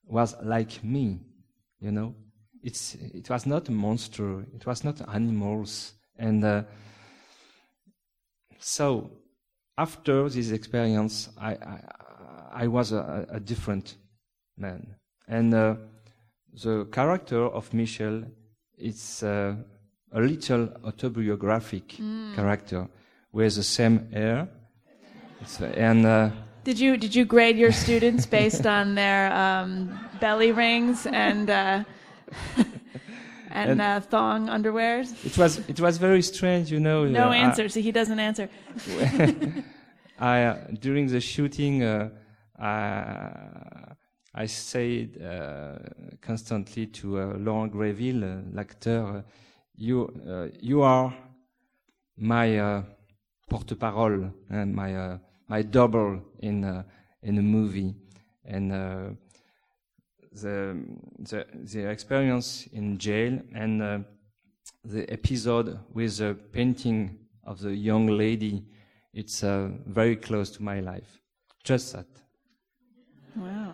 was 0.04 0.36
like 0.44 0.84
me, 0.84 1.20
you 1.80 1.92
know? 1.92 2.16
It's 2.64 2.96
it 2.96 3.30
was 3.30 3.46
not 3.46 3.70
a 3.70 3.72
monster. 3.72 4.44
It 4.56 4.66
was 4.66 4.84
not 4.84 5.08
animals. 5.14 5.94
And 6.18 6.44
uh, 6.44 6.64
so 8.58 9.12
after 9.78 10.28
this 10.30 10.50
experience 10.50 11.30
i 11.38 11.52
i, 11.52 11.80
I 12.64 12.68
was 12.68 12.92
a, 12.92 13.28
a 13.30 13.40
different 13.40 13.98
man. 14.58 14.96
And 15.28 15.54
uh, 15.54 15.76
the 16.63 16.86
character 16.91 17.44
of 17.46 17.74
michel 17.74 18.24
is 18.78 19.24
uh, 19.24 19.56
a 20.13 20.20
little 20.20 20.70
autobiographic 20.86 21.88
character 22.36 22.88
with 23.32 23.56
the 23.56 23.63
same 23.63 24.10
hair 24.12 24.48
It's, 25.41 25.60
uh, 25.62 25.65
and 25.89 26.06
uh, 26.06 26.30
Did 26.63 26.80
you 26.80 26.98
did 26.98 27.13
you 27.15 27.26
grade 27.26 27.58
your 27.58 27.72
students 27.74 28.26
based 28.26 28.65
on 28.65 28.96
their 28.96 29.32
um, 29.34 29.89
belly 30.20 30.52
rings 30.52 31.06
and 31.06 31.50
uh, 31.50 31.84
and, 33.52 33.70
And- 33.72 33.82
uh, 33.82 34.00
thong 34.02 34.48
underwears? 34.50 35.13
it 35.26 35.38
was 35.38 35.60
it 35.70 35.80
was 35.80 35.98
very 35.98 36.22
strange 36.22 36.72
you 36.72 36.80
know 36.80 37.06
No 37.06 37.28
uh, 37.28 37.32
I- 37.32 37.38
answer. 37.38 37.70
See, 37.70 37.82
he 37.82 37.91
doesn't 37.91 38.20
answer. 38.20 38.50
I 40.20 40.44
uh, 40.44 40.58
during 40.80 41.08
the 41.08 41.20
shooting, 41.20 41.84
uh, 41.84 42.10
I, 42.58 43.85
I 44.38 44.48
said 44.48 45.17
uh, 45.24 45.78
constantly 46.19 46.88
to 46.88 47.19
uh, 47.19 47.38
Laurent 47.38 47.69
Grévill, 47.69 48.21
uh, 48.21 48.41
l'acteur, 48.54 49.24
"You, 49.78 50.10
you 50.62 50.82
are 50.82 51.13
my 52.17 52.84
porte-parole, 53.50 54.32
and 54.50 54.76
my 54.76 55.19
my 55.48 55.62
double 55.63 56.21
in 56.39 56.84
in 57.21 57.38
a 57.38 57.41
movie, 57.41 57.95
and 58.43 58.71
the 60.32 60.76
the 61.19 61.45
the 61.74 61.89
experience 61.89 62.67
in 62.74 62.98
jail 62.98 63.39
and 63.54 63.82
uh, 63.82 64.00
the 64.84 65.10
episode 65.12 65.80
with 65.93 66.17
the 66.17 66.36
painting 66.52 67.17
of 67.45 67.60
the 67.60 67.74
young 67.74 68.08
lady, 68.08 68.65
it's 69.13 69.43
uh, 69.43 69.69
very 69.88 70.15
close 70.15 70.50
to 70.52 70.63
my 70.63 70.80
life. 70.80 71.21
Just 71.63 71.93
that. 71.93 72.08
Wow. 73.36 73.74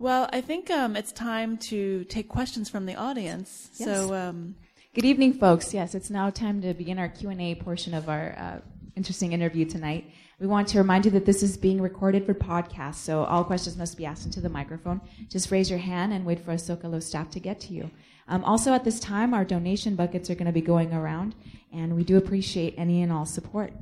Well, 0.00 0.28
I 0.32 0.40
think 0.40 0.70
um, 0.70 0.94
it's 0.94 1.10
time 1.10 1.58
to 1.58 2.04
take 2.04 2.28
questions 2.28 2.70
from 2.70 2.86
the 2.86 2.94
audience. 2.94 3.70
Yes. 3.74 3.88
So, 3.88 4.14
um, 4.14 4.54
Good 4.94 5.04
evening, 5.04 5.34
folks. 5.34 5.74
Yes, 5.74 5.94
it's 5.94 6.08
now 6.08 6.30
time 6.30 6.62
to 6.62 6.72
begin 6.72 6.98
our 6.98 7.08
Q&A 7.08 7.56
portion 7.56 7.94
of 7.94 8.08
our 8.08 8.34
uh, 8.38 8.58
interesting 8.96 9.32
interview 9.32 9.64
tonight. 9.64 10.10
We 10.40 10.46
want 10.46 10.68
to 10.68 10.78
remind 10.78 11.04
you 11.04 11.10
that 11.12 11.26
this 11.26 11.42
is 11.42 11.56
being 11.56 11.80
recorded 11.80 12.24
for 12.24 12.32
podcast, 12.32 12.96
so 12.96 13.24
all 13.24 13.44
questions 13.44 13.76
must 13.76 13.96
be 13.96 14.06
asked 14.06 14.24
into 14.24 14.40
the 14.40 14.48
microphone. 14.48 15.00
Just 15.28 15.50
raise 15.50 15.68
your 15.68 15.80
hand 15.80 16.12
and 16.12 16.24
wait 16.24 16.44
for 16.44 16.52
a 16.52 16.56
Zocalo 16.56 17.02
staff 17.02 17.28
to 17.30 17.40
get 17.40 17.60
to 17.62 17.74
you. 17.74 17.90
Um, 18.28 18.44
also, 18.44 18.72
at 18.72 18.84
this 18.84 19.00
time, 19.00 19.34
our 19.34 19.44
donation 19.44 19.96
buckets 19.96 20.30
are 20.30 20.34
going 20.34 20.46
to 20.46 20.52
be 20.52 20.60
going 20.60 20.92
around, 20.92 21.34
and 21.72 21.96
we 21.96 22.04
do 22.04 22.16
appreciate 22.16 22.74
any 22.76 23.02
and 23.02 23.12
all 23.12 23.26
support. 23.26 23.72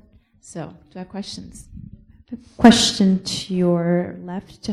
So, 0.40 0.74
do 0.90 0.96
I 0.96 1.00
have 1.00 1.08
questions? 1.08 1.68
Question 2.56 3.22
to 3.22 3.54
your 3.54 4.16
left. 4.20 4.70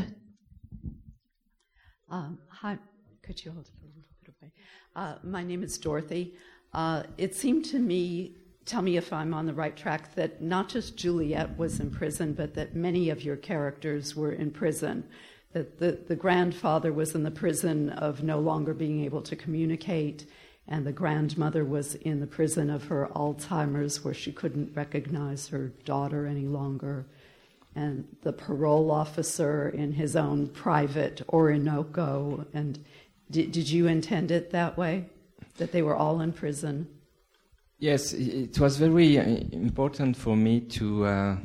Um, 2.13 2.37
hi, 2.47 2.77
could 3.23 3.43
you 3.43 3.49
hold 3.49 3.65
it 3.65 3.71
a 3.81 3.87
little 3.87 4.03
bit 4.23 4.35
away? 4.39 4.51
Uh, 4.95 5.15
my 5.23 5.43
name 5.43 5.63
is 5.63 5.79
Dorothy. 5.79 6.35
Uh, 6.71 7.01
it 7.17 7.33
seemed 7.33 7.65
to 7.65 7.79
me, 7.79 8.35
tell 8.65 8.83
me 8.83 8.97
if 8.97 9.11
I'm 9.11 9.33
on 9.33 9.47
the 9.47 9.53
right 9.55 9.75
track, 9.75 10.13
that 10.13 10.39
not 10.39 10.69
just 10.69 10.95
Juliet 10.95 11.57
was 11.57 11.79
in 11.79 11.89
prison, 11.89 12.33
but 12.33 12.53
that 12.53 12.75
many 12.75 13.09
of 13.09 13.23
your 13.23 13.35
characters 13.35 14.15
were 14.15 14.31
in 14.31 14.51
prison. 14.51 15.05
That 15.53 15.79
the, 15.79 16.03
the 16.07 16.15
grandfather 16.15 16.93
was 16.93 17.15
in 17.15 17.23
the 17.23 17.31
prison 17.31 17.89
of 17.89 18.21
no 18.21 18.39
longer 18.39 18.75
being 18.75 19.03
able 19.03 19.23
to 19.23 19.35
communicate, 19.35 20.27
and 20.67 20.85
the 20.85 20.91
grandmother 20.91 21.65
was 21.65 21.95
in 21.95 22.19
the 22.19 22.27
prison 22.27 22.69
of 22.69 22.83
her 22.83 23.09
Alzheimer's, 23.15 24.03
where 24.03 24.13
she 24.13 24.31
couldn't 24.31 24.75
recognize 24.75 25.47
her 25.47 25.69
daughter 25.83 26.27
any 26.27 26.45
longer 26.45 27.07
and 27.75 28.05
the 28.21 28.33
parole 28.33 28.91
officer 28.91 29.69
in 29.69 29.91
his 29.91 30.15
own 30.15 30.47
private 30.47 31.21
Orinoco. 31.29 32.45
And 32.53 32.79
did, 33.31 33.51
did 33.51 33.69
you 33.69 33.87
intend 33.87 34.31
it 34.31 34.51
that 34.51 34.77
way? 34.77 35.05
That 35.57 35.71
they 35.71 35.81
were 35.81 35.95
all 35.95 36.21
in 36.21 36.33
prison? 36.33 36.87
Yes, 37.79 38.13
it 38.13 38.59
was 38.59 38.77
very 38.77 39.19
uh, 39.19 39.23
important 39.51 40.15
for 40.15 40.35
me 40.35 40.61
to 40.61 41.05
uh, 41.05 41.37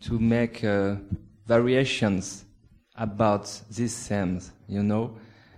to 0.00 0.18
make 0.18 0.64
uh, 0.64 0.96
variations 1.46 2.44
about 2.96 3.60
these 3.70 4.08
themes, 4.08 4.52
you 4.68 4.82
know, 4.82 5.16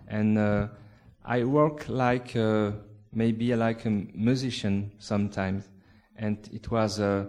and 0.08 0.38
uh, 0.38 0.68
I 1.24 1.44
work 1.44 1.88
like 1.88 2.34
uh, 2.36 2.72
maybe 3.12 3.54
like 3.54 3.84
a 3.86 3.90
musician 3.90 4.92
sometimes, 4.98 5.68
and 6.16 6.36
it 6.52 6.70
was 6.70 6.98
a, 6.98 7.04
uh, 7.04 7.26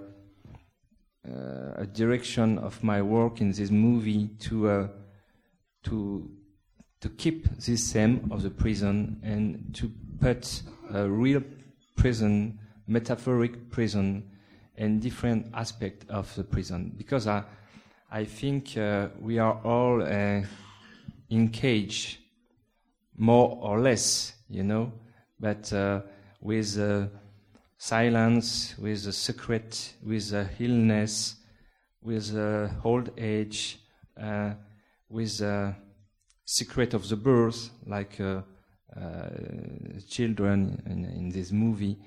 a 1.23 1.85
direction 1.85 2.57
of 2.57 2.83
my 2.83 3.01
work 3.01 3.41
in 3.41 3.51
this 3.51 3.69
movie 3.69 4.27
to 4.39 4.69
uh, 4.69 4.87
to 5.83 6.29
to 7.01 7.09
keep 7.09 7.47
this 7.57 7.91
theme 7.91 8.27
of 8.31 8.43
the 8.43 8.49
prison 8.49 9.19
and 9.23 9.73
to 9.75 9.91
put 10.19 10.61
a 10.93 11.09
real 11.09 11.41
prison, 11.95 12.59
metaphoric 12.87 13.69
prison, 13.71 14.29
and 14.77 15.01
different 15.01 15.47
aspect 15.53 16.09
of 16.09 16.33
the 16.35 16.43
prison. 16.43 16.93
Because 16.95 17.27
I, 17.27 17.43
I 18.11 18.25
think 18.25 18.77
uh, 18.77 19.09
we 19.19 19.39
are 19.39 19.59
all 19.63 20.03
uh, 20.03 20.41
in 21.29 21.49
cage, 21.49 22.19
more 23.17 23.57
or 23.61 23.79
less, 23.79 24.33
you 24.49 24.63
know, 24.63 24.91
but 25.39 25.71
uh, 25.73 26.01
with 26.39 26.79
uh, 26.79 27.07
silence, 27.81 28.75
with 28.77 29.07
a 29.07 29.11
secret, 29.11 29.95
with 30.05 30.31
a 30.33 30.47
illness, 30.59 31.37
with 32.03 32.35
uh, 32.37 32.67
old 32.83 33.09
age, 33.17 33.79
uh, 34.21 34.51
with 35.09 35.41
a 35.41 35.75
secret 36.45 36.93
of 36.93 37.09
the 37.09 37.15
birth, 37.15 37.71
like 37.87 38.21
uh, 38.21 38.41
uh, 38.95 39.29
children 40.07 40.79
in, 40.85 41.05
in 41.05 41.29
this 41.29 41.51
movie. 41.51 41.97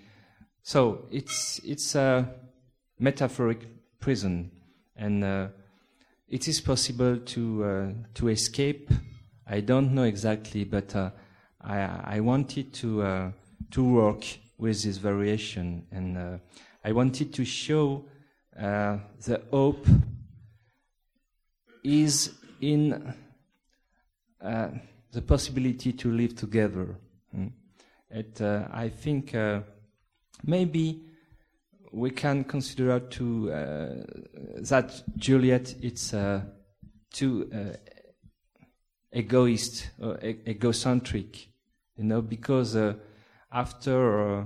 So 0.62 1.08
it's 1.10 1.60
it's 1.64 1.96
a 1.96 2.24
metaphoric 3.00 3.66
prison, 3.98 4.52
and 4.94 5.24
uh, 5.24 5.48
it 6.28 6.46
is 6.46 6.60
possible 6.60 7.16
to 7.16 7.64
uh, 7.64 7.88
to 8.14 8.28
escape. 8.28 8.92
I 9.44 9.58
don't 9.58 9.92
know 9.92 10.04
exactly, 10.04 10.62
but 10.62 10.94
uh, 10.94 11.10
I 11.60 12.18
I 12.18 12.20
wanted 12.20 12.72
to 12.74 13.32
to 13.72 13.84
work 13.84 14.24
with 14.64 14.83
this 14.83 14.96
variation, 14.96 15.87
and 15.92 16.16
uh, 16.16 16.38
I 16.83 16.92
wanted 16.92 17.35
to 17.35 17.44
show 17.44 18.07
uh, 18.59 18.96
the 19.20 19.42
hope 19.50 19.87
is 21.83 22.33
in 22.62 23.14
uh, 24.40 24.68
the 25.12 25.20
possibility 25.20 25.92
to 25.92 26.11
live 26.11 26.35
together. 26.35 26.96
mm. 27.37 27.53
It, 28.11 28.40
uh, 28.40 28.66
I 28.72 28.88
think 28.88 29.35
uh, 29.35 29.61
maybe 30.46 31.03
we 31.92 32.11
can 32.11 32.44
consider 32.44 33.00
to 33.00 33.53
uh, 33.53 34.05
that 34.70 35.03
Juliet 35.18 35.74
it's 35.83 36.14
too 37.12 37.50
egoist 39.12 39.90
or 40.00 40.18
e- 40.24 40.40
egocentric, 40.46 41.48
you 41.98 42.05
know, 42.05 42.22
because 42.22 42.77
after 43.54 44.38
uh, 44.40 44.44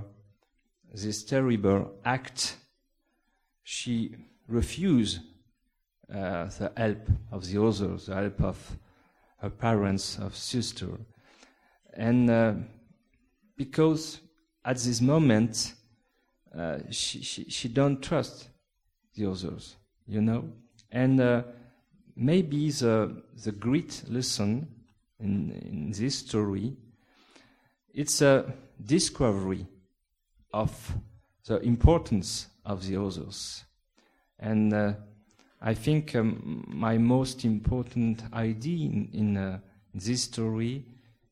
this 0.93 1.23
terrible 1.23 1.91
act, 2.05 2.57
she 3.63 4.15
refused 4.47 5.19
uh, 6.13 6.45
the 6.45 6.71
help 6.77 7.09
of 7.31 7.45
the 7.47 7.61
others, 7.61 8.05
the 8.05 8.13
help 8.13 8.41
of 8.41 8.77
her 9.37 9.49
parents, 9.49 10.19
of 10.19 10.35
sister, 10.35 10.87
and 11.93 12.29
uh, 12.29 12.53
because 13.57 14.21
at 14.63 14.77
this 14.77 15.01
moment 15.01 15.73
uh, 16.55 16.77
she, 16.91 17.21
she 17.23 17.49
she 17.49 17.67
don't 17.67 18.01
trust 18.01 18.49
the 19.15 19.25
others, 19.25 19.75
you 20.07 20.21
know, 20.21 20.45
and 20.91 21.19
uh, 21.19 21.41
maybe 22.15 22.69
the 22.69 23.23
the 23.43 23.51
great 23.51 24.03
lesson 24.07 24.67
in 25.19 25.51
in 25.51 25.91
this 25.91 26.19
story 26.19 26.75
it's 27.93 28.21
a 28.21 28.53
discovery 28.83 29.65
of 30.53 30.93
the 31.45 31.59
importance 31.59 32.47
of 32.65 32.85
the 32.85 32.97
others, 32.97 33.63
and. 34.39 34.73
Uh, 34.73 34.93
I 35.61 35.73
think 35.73 36.15
um, 36.15 36.63
my 36.67 36.97
most 36.97 37.43
important 37.43 38.23
idea 38.33 38.89
in, 38.89 39.09
in 39.11 39.37
uh, 39.37 39.59
this 39.93 40.23
story 40.23 40.85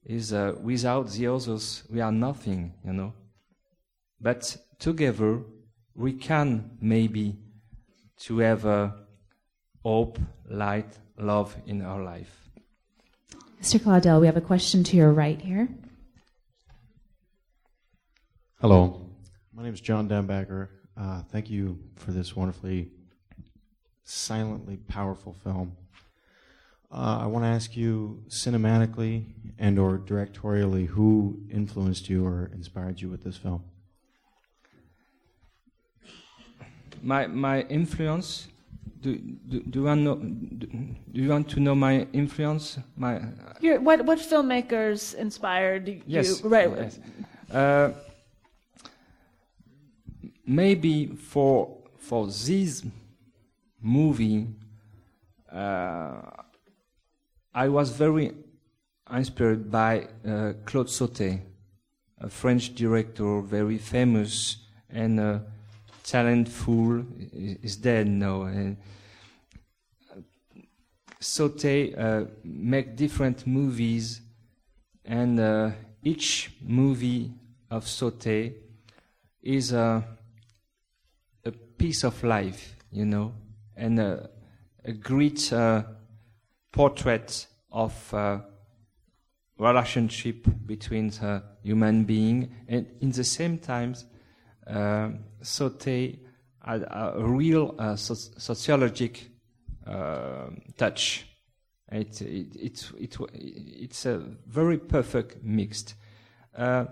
is 0.03 0.33
uh, 0.33 0.55
without 0.61 1.09
the 1.11 1.27
others, 1.27 1.83
we 1.89 2.01
are 2.01 2.11
nothing, 2.11 2.73
you 2.85 2.91
know. 2.91 3.13
But 4.19 4.57
together, 4.79 5.39
we 5.95 6.13
can 6.13 6.71
maybe 6.81 7.37
to 8.21 8.39
have 8.39 8.65
uh, 8.65 8.89
hope, 9.83 10.19
light, 10.49 10.97
love 11.17 11.55
in 11.65 11.81
our 11.81 12.03
life. 12.03 12.49
Mr. 13.61 13.79
Claudel, 13.79 14.19
we 14.19 14.27
have 14.27 14.37
a 14.37 14.41
question 14.41 14.83
to 14.83 14.97
your 14.97 15.11
right 15.13 15.41
here. 15.41 15.69
Hello, 18.59 19.07
my 19.53 19.61
name 19.61 19.75
is 19.75 19.81
John 19.81 20.09
Dembacker. 20.09 20.69
Uh, 20.99 21.21
thank 21.31 21.47
you 21.47 21.77
for 21.95 22.11
this 22.11 22.35
wonderfully 22.35 22.89
silently 24.03 24.77
powerful 24.87 25.33
film. 25.43 25.77
Uh, 26.91 27.19
I 27.21 27.27
want 27.27 27.43
to 27.43 27.49
ask 27.49 27.77
you 27.77 28.23
cinematically 28.29 29.25
and 29.59 29.77
or 29.77 29.99
directorially 29.99 30.87
who 30.87 31.37
influenced 31.51 32.09
you 32.09 32.25
or 32.25 32.49
inspired 32.51 32.99
you 32.99 33.09
with 33.09 33.23
this 33.23 33.37
film? 33.37 33.63
My 37.03 37.27
my 37.27 37.61
influence. 37.69 38.47
Do, 39.01 39.17
do, 39.17 39.59
do, 39.69 39.79
you 39.81 39.85
want 39.85 40.01
know, 40.01 40.15
do, 40.15 40.65
do 41.11 41.21
you 41.21 41.29
want 41.29 41.47
to 41.49 41.59
know 41.59 41.75
my 41.75 42.07
influence? 42.11 42.79
My 42.95 43.21
your, 43.61 43.79
what 43.81 44.03
what 44.03 44.17
filmmakers 44.17 45.13
inspired 45.13 45.87
you? 45.87 46.01
Yes. 46.07 46.41
Right. 46.41 46.71
yes. 46.71 46.99
Uh, 47.51 47.91
maybe 50.47 51.07
for 51.07 51.77
for 51.99 52.25
this 52.25 52.83
movie, 53.81 54.47
uh, 55.51 56.21
I 57.53 57.67
was 57.67 57.91
very 57.91 58.31
inspired 59.11 59.69
by 59.69 60.07
uh, 60.25 60.53
Claude 60.65 60.87
Sautet, 60.87 61.41
a 62.19 62.29
French 62.29 62.73
director, 62.75 63.41
very 63.41 63.77
famous, 63.77 64.57
and 64.89 65.19
uh, 65.19 65.39
talentful 66.03 67.05
is 67.63 67.75
dead 67.75 68.07
now. 68.07 68.43
And 68.43 68.77
Sautet 71.19 71.97
uh, 71.97 72.25
make 72.43 72.95
different 72.95 73.45
movies, 73.45 74.21
and 75.03 75.39
uh, 75.39 75.71
each 76.03 76.51
movie 76.61 77.33
of 77.69 77.85
Sautet 77.85 78.53
is 79.41 79.71
a, 79.71 80.03
a 80.03 80.16
piece 81.77 82.03
of 82.03 82.23
life, 82.23 82.75
you 82.91 83.05
know, 83.05 83.33
and 83.75 83.99
a, 83.99 84.29
a 84.83 84.91
great 84.91 85.51
uh, 85.53 85.83
portrait 86.71 87.47
of 87.71 88.13
uh, 88.13 88.39
relationship 89.57 90.47
between 90.65 91.09
the 91.09 91.43
human 91.63 92.03
being, 92.03 92.51
and 92.67 92.87
in 93.01 93.11
the 93.11 93.23
same 93.23 93.57
times, 93.57 94.05
uh, 94.67 95.09
Sautet 95.41 96.19
had 96.63 96.83
a 96.83 97.13
real 97.17 97.75
uh, 97.79 97.93
soci- 97.93 98.39
sociologic 98.39 99.29
uh, 99.85 100.47
touch. 100.77 101.25
It, 101.89 102.21
it, 102.21 102.55
it, 102.55 102.91
it, 102.99 103.17
it's 103.33 104.05
a 104.05 104.17
very 104.45 104.77
perfect 104.77 105.43
mixed. 105.43 105.95
Uh, 106.55 106.85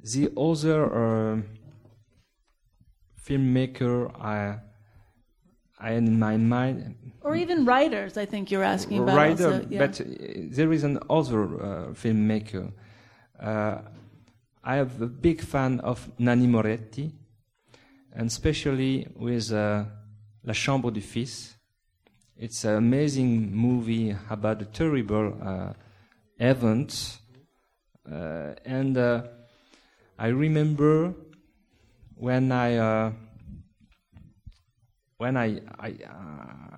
the 0.00 0.30
other 0.36 1.34
uh, 1.34 1.42
filmmaker 3.28 4.10
I, 4.20 4.58
I 5.78 5.92
in 5.92 6.18
my 6.18 6.36
mind, 6.36 6.94
Or 7.22 7.36
even 7.36 7.64
writers, 7.64 8.16
I 8.16 8.26
think 8.26 8.50
you're 8.50 8.64
asking 8.64 9.02
about. 9.02 9.16
writer, 9.16 9.52
also, 9.52 9.66
yeah. 9.68 9.78
but 9.86 10.00
uh, 10.00 10.04
there 10.56 10.72
is 10.72 10.84
an 10.84 10.98
other 11.10 11.42
uh, 11.44 11.94
filmmaker. 11.94 12.72
Uh, 13.38 13.78
I 14.64 14.76
am 14.78 14.90
a 15.00 15.06
big 15.06 15.40
fan 15.42 15.80
of 15.80 16.10
Nanni 16.18 16.46
Moretti, 16.46 17.12
and 18.12 18.26
especially 18.28 19.06
with 19.14 19.52
uh, 19.52 19.84
La 20.44 20.52
Chambre 20.52 20.90
du 20.90 21.00
Fils. 21.00 21.54
It's 22.36 22.64
an 22.64 22.76
amazing 22.76 23.54
movie 23.54 24.16
about 24.30 24.62
a 24.62 24.64
terrible 24.64 25.36
uh, 25.42 25.72
event, 26.38 27.18
uh, 28.10 28.54
and 28.64 28.96
uh, 28.96 29.22
I 30.18 30.28
remember 30.28 31.14
when 32.18 32.52
I 32.52 32.76
uh, 32.76 33.12
when 35.16 35.36
I 35.36 35.60
I. 35.78 35.88
Uh, 36.04 36.76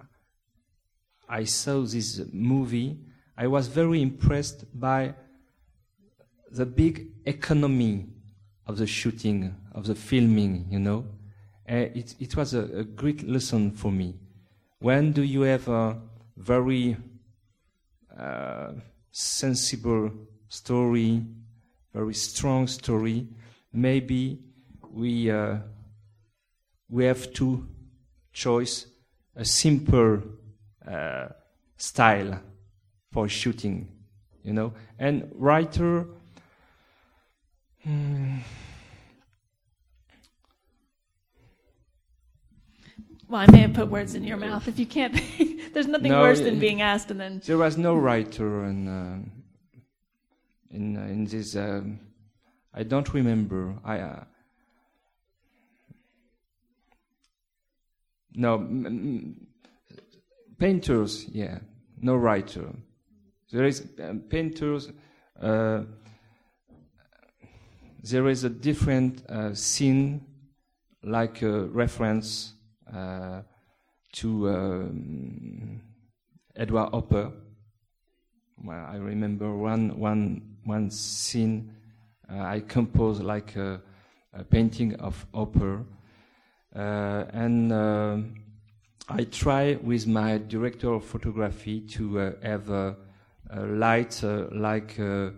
I 1.31 1.45
saw 1.45 1.83
this 1.83 2.21
movie, 2.33 2.99
I 3.39 3.47
was 3.47 3.69
very 3.69 4.03
impressed 4.03 4.65
by 4.79 5.15
the 6.51 6.67
big 6.67 7.13
economy 7.25 8.09
of 8.67 8.79
the 8.79 8.87
shooting, 8.87 9.55
of 9.73 9.87
the 9.87 9.95
filming, 9.95 10.67
you 10.69 10.81
know. 10.81 11.05
Uh, 11.71 11.87
it, 11.95 12.17
it 12.19 12.37
was 12.37 12.53
a, 12.55 12.63
a 12.81 12.85
great 12.85 13.29
lesson 13.29 13.71
for 13.71 13.93
me. 13.93 14.17
When 14.81 15.13
do 15.13 15.23
you 15.23 15.43
have 15.43 15.69
a 15.69 16.01
very 16.37 16.97
uh, 18.19 18.73
sensible 19.13 20.11
story, 20.49 21.23
very 21.95 22.15
strong 22.15 22.67
story, 22.67 23.29
maybe 23.73 24.41
we, 24.93 25.31
uh, 25.31 25.57
we 26.89 27.05
have 27.05 27.33
to 27.35 27.67
choose 28.33 28.87
a 29.37 29.45
simple 29.45 30.23
uh, 30.87 31.29
style 31.77 32.41
for 33.11 33.29
shooting, 33.29 33.89
you 34.43 34.53
know. 34.53 34.73
And 34.99 35.31
writer, 35.35 36.07
hmm, 37.83 38.39
well, 43.29 43.41
I 43.43 43.51
may 43.51 43.59
have 43.61 43.75
put 43.75 43.89
words 43.89 44.15
in 44.15 44.25
your 44.25 44.37
mouth. 44.37 44.67
If 44.69 44.79
you 44.79 44.87
can't, 44.87 45.15
there's 45.73 45.87
nothing 45.87 46.11
No, 46.11 46.21
worse 46.21 46.41
than 46.41 46.59
being 46.59 46.83
asked 46.83 47.11
and 47.11 47.21
then. 47.21 47.41
there 47.47 47.59
was 47.59 47.79
no 47.79 47.95
writer 47.95 48.65
in 48.65 48.89
uh, 48.89 49.19
in 50.71 50.97
uh, 50.97 51.01
in 51.03 51.25
this. 51.27 51.55
Um, 51.57 52.01
I 52.75 52.83
don't 52.83 53.13
remember. 53.15 53.77
I. 53.85 53.99
Uh, 54.01 54.25
no, 58.35 59.35
painters. 60.59 61.27
Yeah, 61.29 61.59
no 62.01 62.17
writer. 62.17 62.71
There 63.53 63.65
is 63.65 63.87
um, 64.03 64.21
painters. 64.21 64.91
Uh, 65.41 65.83
there 68.03 68.29
is 68.29 68.45
a 68.45 68.51
different 68.51 69.29
uh, 69.29 69.55
scene, 69.55 70.25
like 71.03 71.43
a 71.43 71.65
reference 71.67 72.55
uh, 72.93 73.43
to 74.13 74.49
um, 74.49 75.81
Edward 76.57 76.91
Hopper. 76.93 77.33
Well, 78.63 78.87
I 78.91 78.97
remember 78.97 79.55
one 79.57 79.99
one 79.99 80.57
one 80.65 80.91
scene 80.91 81.75
uh, 82.33 82.43
I 82.43 82.61
composed 82.61 83.23
like 83.23 83.57
a, 83.57 83.81
a 84.33 84.45
painting 84.45 84.95
of 84.97 85.27
Hopper, 85.35 85.85
and 86.75 87.73
uh, 87.73 88.17
I 89.09 89.25
try 89.25 89.77
with 89.83 90.07
my 90.07 90.39
director 90.39 90.93
of 90.93 91.05
photography 91.05 91.81
to 91.81 92.21
uh, 92.21 92.33
have 92.43 92.71
a, 92.71 92.97
a 93.51 93.61
light 93.67 94.23
uh, 94.23 94.47
like 94.53 94.99
uh, 95.01 95.31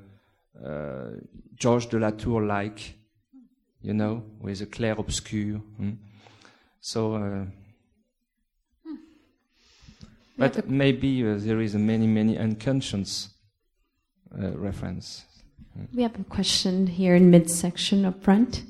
uh, 0.63 1.11
Georges 1.55 1.89
de 1.89 1.99
la 1.99 2.11
Tour 2.11 2.43
like, 2.43 2.95
you 3.81 3.95
know, 3.95 4.23
with 4.41 4.61
a 4.61 4.67
clair 4.67 4.97
obscur. 4.97 5.61
hmm. 5.77 5.93
So. 6.81 7.15
Uh, 7.15 7.45
but 10.37 10.69
maybe 10.69 11.25
uh, 11.25 11.37
there 11.39 11.61
is 11.61 11.75
a 11.75 11.79
many, 11.79 12.07
many 12.07 12.37
unconscious 12.37 13.29
uh, 14.37 14.51
reference. 14.59 15.25
We 15.95 16.03
have 16.03 16.19
a 16.19 16.25
question 16.25 16.87
here 16.87 17.15
in 17.15 17.31
midsection 17.31 18.05
up 18.05 18.23
front. 18.23 18.65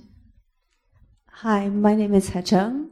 Hi, 1.36 1.68
my 1.68 1.96
name 1.96 2.14
is 2.14 2.30
Hechung, 2.30 2.90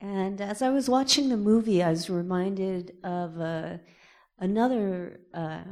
and 0.00 0.40
as 0.40 0.62
I 0.62 0.70
was 0.70 0.88
watching 0.88 1.28
the 1.28 1.36
movie, 1.36 1.82
I 1.82 1.90
was 1.90 2.08
reminded 2.08 2.92
of 3.04 3.38
uh, 3.38 3.78
another 4.38 5.20
uh, 5.34 5.64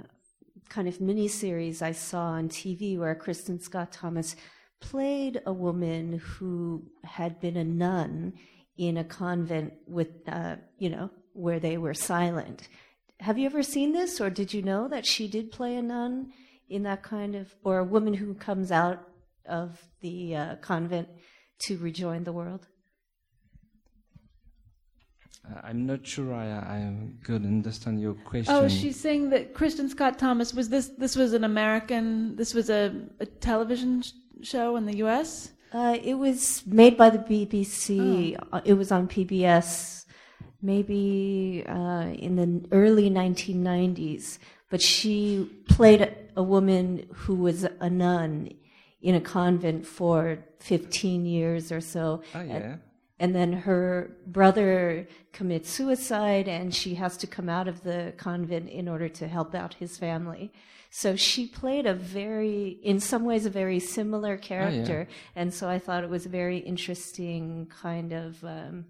kind 0.68 0.86
of 0.86 0.98
miniseries 0.98 1.80
I 1.80 1.92
saw 1.92 2.24
on 2.32 2.50
TV 2.50 2.98
where 2.98 3.14
Kristin 3.14 3.62
Scott 3.62 3.92
Thomas 3.92 4.36
played 4.80 5.40
a 5.46 5.52
woman 5.52 6.18
who 6.18 6.84
had 7.04 7.40
been 7.40 7.56
a 7.56 7.64
nun 7.64 8.34
in 8.76 8.98
a 8.98 9.04
convent 9.04 9.72
with, 9.86 10.08
uh, 10.28 10.56
you 10.78 10.90
know, 10.90 11.10
where 11.32 11.60
they 11.60 11.78
were 11.78 11.94
silent. 11.94 12.68
Have 13.20 13.38
you 13.38 13.46
ever 13.46 13.62
seen 13.62 13.92
this, 13.92 14.20
or 14.20 14.28
did 14.28 14.52
you 14.52 14.60
know 14.60 14.88
that 14.88 15.06
she 15.06 15.26
did 15.26 15.52
play 15.52 15.74
a 15.76 15.80
nun 15.80 16.32
in 16.68 16.82
that 16.82 17.02
kind 17.02 17.34
of, 17.34 17.54
or 17.64 17.78
a 17.78 17.84
woman 17.84 18.12
who 18.12 18.34
comes 18.34 18.70
out 18.70 19.08
of 19.46 19.80
the 20.02 20.36
uh, 20.36 20.56
convent 20.56 21.08
to 21.60 21.78
rejoin 21.78 22.24
the 22.24 22.32
world? 22.32 22.66
Uh, 25.48 25.60
I'm 25.64 25.86
not 25.86 26.06
sure 26.06 26.34
I, 26.34 26.46
I 26.48 26.94
could 27.24 27.44
understand 27.44 28.00
your 28.00 28.14
question. 28.14 28.54
Oh, 28.54 28.68
she's 28.68 28.98
saying 29.00 29.30
that 29.30 29.54
Kristin 29.54 29.88
Scott 29.88 30.18
Thomas 30.18 30.52
was 30.52 30.68
this. 30.68 30.88
This 30.98 31.16
was 31.16 31.32
an 31.32 31.44
American. 31.44 32.36
This 32.36 32.52
was 32.54 32.68
a, 32.70 32.94
a 33.20 33.26
television 33.26 34.02
sh- 34.02 34.12
show 34.42 34.76
in 34.76 34.84
the 34.86 34.96
U.S. 34.98 35.50
Uh, 35.72 35.96
it 36.02 36.14
was 36.14 36.62
made 36.66 36.96
by 36.96 37.10
the 37.10 37.18
BBC. 37.18 38.36
Uh, 38.52 38.60
It 38.64 38.74
was 38.74 38.92
on 38.92 39.08
PBS, 39.08 40.04
maybe 40.60 41.64
uh, 41.66 42.08
in 42.26 42.36
the 42.36 42.68
early 42.72 43.08
1990s. 43.10 44.38
But 44.68 44.82
she 44.82 45.48
played 45.68 46.02
a, 46.02 46.12
a 46.36 46.42
woman 46.42 47.06
who 47.14 47.34
was 47.36 47.64
a 47.64 47.88
nun 47.90 48.50
in 49.00 49.14
a 49.14 49.20
convent 49.20 49.86
for 49.86 50.44
15 50.60 51.26
years 51.26 51.72
or 51.72 51.80
so. 51.80 52.22
Ah, 52.34 52.42
yeah. 52.42 52.76
And 53.18 53.34
then 53.34 53.52
her 53.52 54.16
brother 54.26 55.06
commits 55.32 55.68
suicide, 55.68 56.48
and 56.48 56.74
she 56.74 56.94
has 56.94 57.18
to 57.18 57.26
come 57.26 57.50
out 57.50 57.68
of 57.68 57.82
the 57.82 58.14
convent 58.16 58.70
in 58.70 58.88
order 58.88 59.10
to 59.10 59.28
help 59.28 59.54
out 59.54 59.74
his 59.74 59.98
family. 59.98 60.50
So 60.90 61.16
she 61.16 61.46
played 61.46 61.86
a 61.86 61.94
very, 61.94 62.80
in 62.82 62.98
some 62.98 63.24
ways, 63.24 63.46
a 63.46 63.50
very 63.50 63.78
similar 63.78 64.36
character. 64.36 65.06
And 65.36 65.52
so 65.52 65.68
I 65.68 65.78
thought 65.78 66.02
it 66.02 66.10
was 66.10 66.26
a 66.26 66.30
very 66.30 66.58
interesting 66.58 67.66
kind 67.66 68.12
of 68.12 68.42
um, 68.42 68.86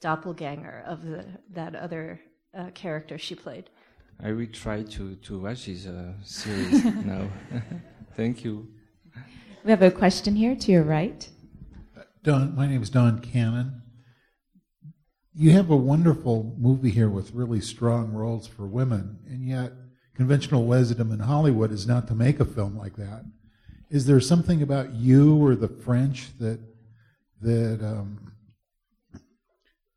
doppelganger 0.00 0.84
of 0.86 1.04
the, 1.04 1.24
that 1.50 1.74
other 1.74 2.20
uh, 2.56 2.70
character 2.74 3.18
she 3.18 3.34
played. 3.34 3.70
I 4.22 4.32
will 4.32 4.46
try 4.46 4.82
to, 4.82 5.16
to 5.16 5.38
watch 5.38 5.66
this 5.66 5.86
uh, 5.86 6.12
series 6.22 6.84
now. 7.04 7.28
Thank 8.14 8.44
you. 8.44 8.68
We 9.64 9.70
have 9.70 9.82
a 9.82 9.92
question 9.92 10.34
here 10.34 10.56
to 10.56 10.72
your 10.72 10.82
right. 10.82 11.28
Don, 12.24 12.56
my 12.56 12.66
name 12.66 12.82
is 12.82 12.90
Don 12.90 13.20
Cannon. 13.20 13.82
You 15.34 15.52
have 15.52 15.70
a 15.70 15.76
wonderful 15.76 16.56
movie 16.58 16.90
here 16.90 17.08
with 17.08 17.32
really 17.32 17.60
strong 17.60 18.12
roles 18.12 18.48
for 18.48 18.66
women, 18.66 19.20
and 19.24 19.46
yet 19.46 19.72
conventional 20.16 20.66
wisdom 20.66 21.12
in 21.12 21.20
Hollywood 21.20 21.70
is 21.70 21.86
not 21.86 22.08
to 22.08 22.14
make 22.16 22.40
a 22.40 22.44
film 22.44 22.76
like 22.76 22.96
that. 22.96 23.24
Is 23.88 24.04
there 24.06 24.18
something 24.18 24.62
about 24.62 24.94
you 24.94 25.36
or 25.36 25.54
the 25.54 25.68
French 25.68 26.36
that 26.40 26.58
that 27.40 27.84
um, 27.84 28.32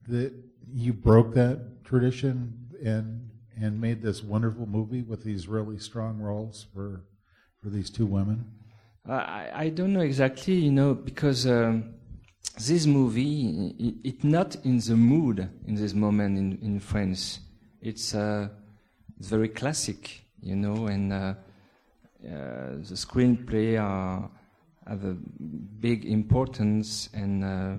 that 0.07 0.31
you 0.71 0.93
broke 0.93 1.33
that 1.33 1.83
tradition 1.83 2.69
and 2.83 3.31
and 3.59 3.81
made 3.81 4.03
this 4.03 4.21
wonderful 4.21 4.67
movie 4.67 5.01
with 5.01 5.23
these 5.23 5.47
really 5.47 5.79
strong 5.79 6.19
roles 6.19 6.67
for 6.71 7.05
for 7.63 7.69
these 7.69 7.89
two 7.89 8.05
women? 8.05 8.51
Uh, 9.07 9.13
I, 9.13 9.51
I 9.53 9.69
don't 9.69 9.93
know 9.93 9.99
exactly, 10.01 10.55
you 10.55 10.71
know, 10.71 10.95
because 10.95 11.45
um, 11.45 11.93
this 12.57 12.87
movie 12.87 13.75
it's 14.03 14.23
it, 14.23 14.23
not 14.23 14.55
in 14.65 14.79
the 14.79 14.95
mood 14.95 15.47
in 15.67 15.75
this 15.75 15.93
moment 15.93 16.39
in, 16.39 16.57
in 16.63 16.79
France. 16.79 17.39
It's 17.81 18.15
uh, 18.15 18.49
very 19.19 19.49
classic, 19.49 20.25
you 20.41 20.55
know, 20.55 20.87
and 20.87 21.13
uh, 21.13 21.35
uh 22.25 22.77
the 22.81 22.95
screenplay 22.95 23.79
are, 23.79 24.27
have 24.87 25.05
a 25.05 25.13
big 25.79 26.05
importance, 26.05 27.09
and 27.13 27.43
uh, 27.43 27.75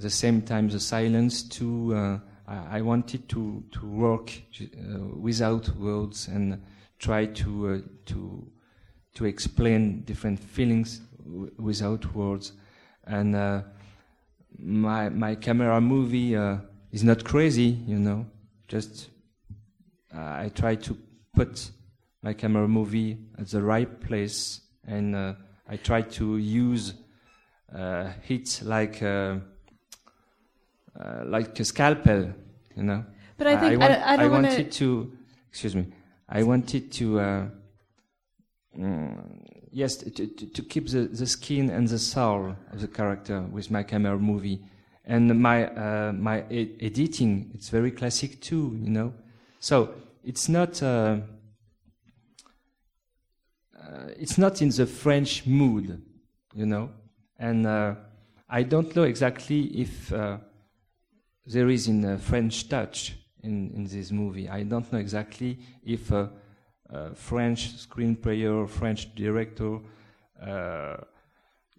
the 0.00 0.10
same 0.10 0.42
time 0.42 0.68
the 0.68 0.80
silence 0.80 1.44
too. 1.44 1.94
Uh, 1.94 2.18
I, 2.48 2.82
wanted 2.82 3.28
to 3.28 3.62
to 3.70 3.86
work 3.86 4.32
without 5.14 5.68
words 5.76 6.26
and 6.26 6.60
try 6.98 7.26
to 7.26 7.88
to 8.06 8.52
to 9.14 9.24
explain 9.24 10.02
different 10.02 10.38
feelings 10.38 11.00
w- 11.24 11.50
without 11.58 12.14
words. 12.14 12.52
And 13.04 13.34
uh, 13.34 13.62
my 14.58 15.08
my 15.08 15.34
camera 15.34 15.80
movie 15.80 16.36
uh, 16.36 16.58
is 16.92 17.02
not 17.04 17.24
crazy, 17.24 17.78
you 17.86 17.98
know. 17.98 18.26
Just 18.68 19.10
uh, 20.14 20.18
I 20.18 20.50
try 20.54 20.76
to 20.76 20.96
put 21.34 21.70
my 22.22 22.32
camera 22.32 22.68
movie 22.68 23.18
at 23.38 23.48
the 23.48 23.62
right 23.62 24.00
place, 24.00 24.60
and 24.86 25.14
uh, 25.16 25.34
I 25.68 25.76
try 25.76 26.02
to 26.02 26.36
use 26.38 26.94
uh, 27.74 28.12
it 28.28 28.60
like 28.64 29.02
uh, 29.02 29.36
like 31.24 31.58
a 31.58 31.64
scalpel, 31.64 32.32
you 32.76 32.82
know. 32.82 33.04
But 33.36 33.46
I 33.46 33.56
think 33.56 33.72
I, 33.72 33.76
want, 33.76 33.92
I, 33.92 34.14
I, 34.14 34.24
I 34.24 34.28
wanted 34.28 34.72
to 34.72 35.12
excuse 35.50 35.74
me. 35.74 35.86
I 36.28 36.42
wanted 36.44 36.92
to 36.92 37.50
yes, 38.74 39.96
to, 39.96 40.10
to, 40.10 40.26
to, 40.26 40.62
keep 40.62 40.88
the, 40.88 41.06
the 41.06 41.26
skin 41.26 41.70
and 41.70 41.88
the 41.88 41.98
soul 41.98 42.56
of 42.72 42.80
the 42.80 42.88
character 42.88 43.42
with 43.42 43.70
my 43.70 43.82
camera 43.82 44.18
movie. 44.18 44.62
And 45.04 45.40
my, 45.40 45.66
uh, 45.66 46.12
my 46.12 46.44
e- 46.50 46.76
editing, 46.80 47.50
it's 47.54 47.68
very 47.68 47.90
classic 47.90 48.40
too, 48.40 48.78
you 48.80 48.90
know. 48.90 49.12
So 49.58 49.94
it's 50.24 50.48
not, 50.48 50.82
uh, 50.82 51.18
uh, 53.76 54.08
it's 54.16 54.38
not 54.38 54.62
in 54.62 54.68
the 54.68 54.86
French 54.86 55.46
mood, 55.46 56.00
you 56.54 56.66
know. 56.66 56.90
And 57.38 57.66
uh, 57.66 57.96
I 58.48 58.62
don't 58.62 58.94
know 58.94 59.02
exactly 59.02 59.62
if 59.80 60.12
uh, 60.12 60.38
there 61.46 61.68
is 61.68 61.88
in 61.88 62.04
a 62.04 62.18
French 62.18 62.68
touch 62.68 63.16
in, 63.42 63.72
in 63.74 63.84
this 63.86 64.12
movie. 64.12 64.48
I 64.48 64.62
don't 64.62 64.90
know 64.92 65.00
exactly 65.00 65.58
if 65.84 66.12
uh, 66.12 66.16
uh, 66.16 66.28
French 67.14 67.74
screenplayer, 67.76 68.68
French 68.68 69.14
director 69.14 69.78
uh, 70.40 70.96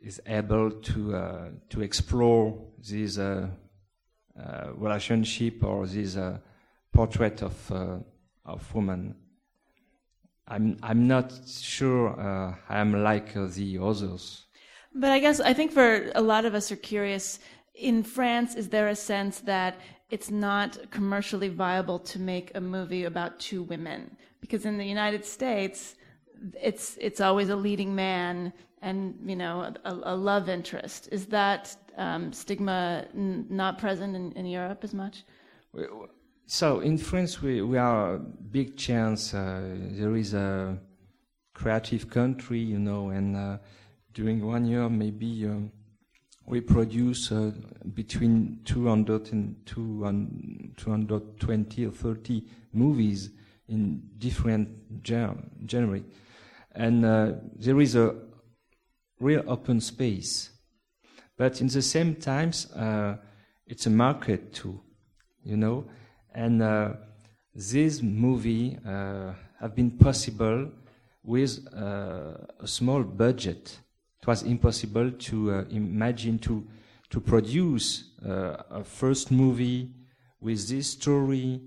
is 0.02 0.22
able 0.26 0.72
to 0.72 1.16
uh, 1.16 1.50
to 1.70 1.82
explore 1.82 2.58
this 2.78 3.20
relationship 4.76 5.64
or 5.64 5.86
this 5.88 6.18
portrait 6.92 7.42
of 7.42 7.72
of 8.46 8.76
woman. 8.76 9.16
I'm 10.48 10.78
I'm 10.84 11.08
not 11.08 11.34
sure 11.48 12.20
uh, 12.20 12.56
I'm 12.70 13.04
like 13.04 13.36
uh, 13.36 13.48
the 13.48 13.80
others. 13.80 14.46
But 14.94 15.12
I 15.12 15.20
guess 15.20 15.40
I 15.40 15.54
think 15.54 15.72
for 15.72 16.12
a 16.16 16.22
lot 16.22 16.46
of 16.46 16.54
us 16.54 16.72
are 16.72 16.76
curious. 16.76 17.40
In 17.76 18.04
France, 18.04 18.54
is 18.56 18.70
there 18.70 18.90
a 18.90 18.96
sense 18.96 19.40
that 19.42 19.80
it's 20.10 20.30
not 20.30 20.92
commercially 20.92 21.50
viable 21.50 21.98
to 22.00 22.20
make 22.20 22.52
a 22.54 22.62
movie 22.62 23.06
about 23.06 23.40
two 23.40 23.64
women? 23.64 24.16
Because 24.44 24.66
in 24.66 24.78
the 24.78 24.86
United 24.86 25.24
States, 25.24 25.96
it's 26.70 26.98
it's 27.00 27.22
always 27.22 27.48
a 27.48 27.56
leading 27.56 27.96
man 27.96 28.52
and 28.82 29.18
you 29.26 29.38
know 29.38 29.74
a, 29.86 29.94
a 30.14 30.16
love 30.30 30.50
interest. 30.50 31.08
Is 31.18 31.28
that 31.28 31.74
um, 31.98 32.34
stigma 32.34 33.06
n- 33.16 33.46
not 33.50 33.78
present 33.78 34.18
in, 34.18 34.34
in, 34.34 34.46
Europe 34.46 34.84
as 34.84 34.94
much? 34.94 35.24
So 36.46 36.82
in 36.82 36.98
France, 36.98 37.42
we, 37.42 37.62
we 37.62 37.78
are 37.78 38.18
big 38.18 38.76
chance. 38.76 39.34
Uh, 39.34 39.78
there 40.00 40.18
is 40.18 40.34
a 40.34 40.78
creative 41.54 42.10
country, 42.10 42.60
you 42.60 42.80
know, 42.80 43.12
and 43.12 43.38
uh, 43.38 43.60
during 44.14 44.46
one 44.46 44.66
year 44.66 44.90
maybe 44.90 45.46
um, 45.46 45.72
we 46.46 46.60
produce 46.60 47.32
uh, 47.32 47.54
between 47.94 48.60
200 48.66 49.32
and 49.32 49.56
220 49.66 51.86
or 51.86 51.92
30 51.92 52.44
movies 52.74 53.30
in 53.68 54.02
different 54.18 54.70
genre. 55.06 56.02
And 56.76 57.06
uh, 57.06 57.32
there 57.56 57.80
is 57.80 57.96
a 57.96 58.16
real 59.20 59.44
open 59.48 59.80
space. 59.80 60.50
But 61.38 61.62
in 61.62 61.68
the 61.68 61.82
same 61.82 62.16
times, 62.16 62.72
uh, 62.74 63.18
it's 63.66 63.86
a 63.86 63.90
market 63.90 64.54
too, 64.54 64.80
you 65.44 65.58
know. 65.58 65.86
And 66.34 66.62
uh, 66.62 66.94
this 67.56 68.02
movie 68.02 68.78
uh, 68.86 69.34
have 69.60 69.76
been 69.76 69.92
possible 69.92 70.70
with 71.24 71.68
uh, 71.74 72.34
a 72.60 72.68
small 72.68 73.04
budget. 73.04 73.80
It 74.22 74.28
was 74.28 74.44
impossible 74.44 75.12
to 75.12 75.52
uh, 75.52 75.64
imagine 75.70 76.40
to 76.40 76.68
to 77.10 77.20
produce 77.20 78.10
a 78.24 78.84
first 78.84 79.30
movie 79.30 79.92
with 80.42 80.68
this 80.68 80.88
story 80.88 81.62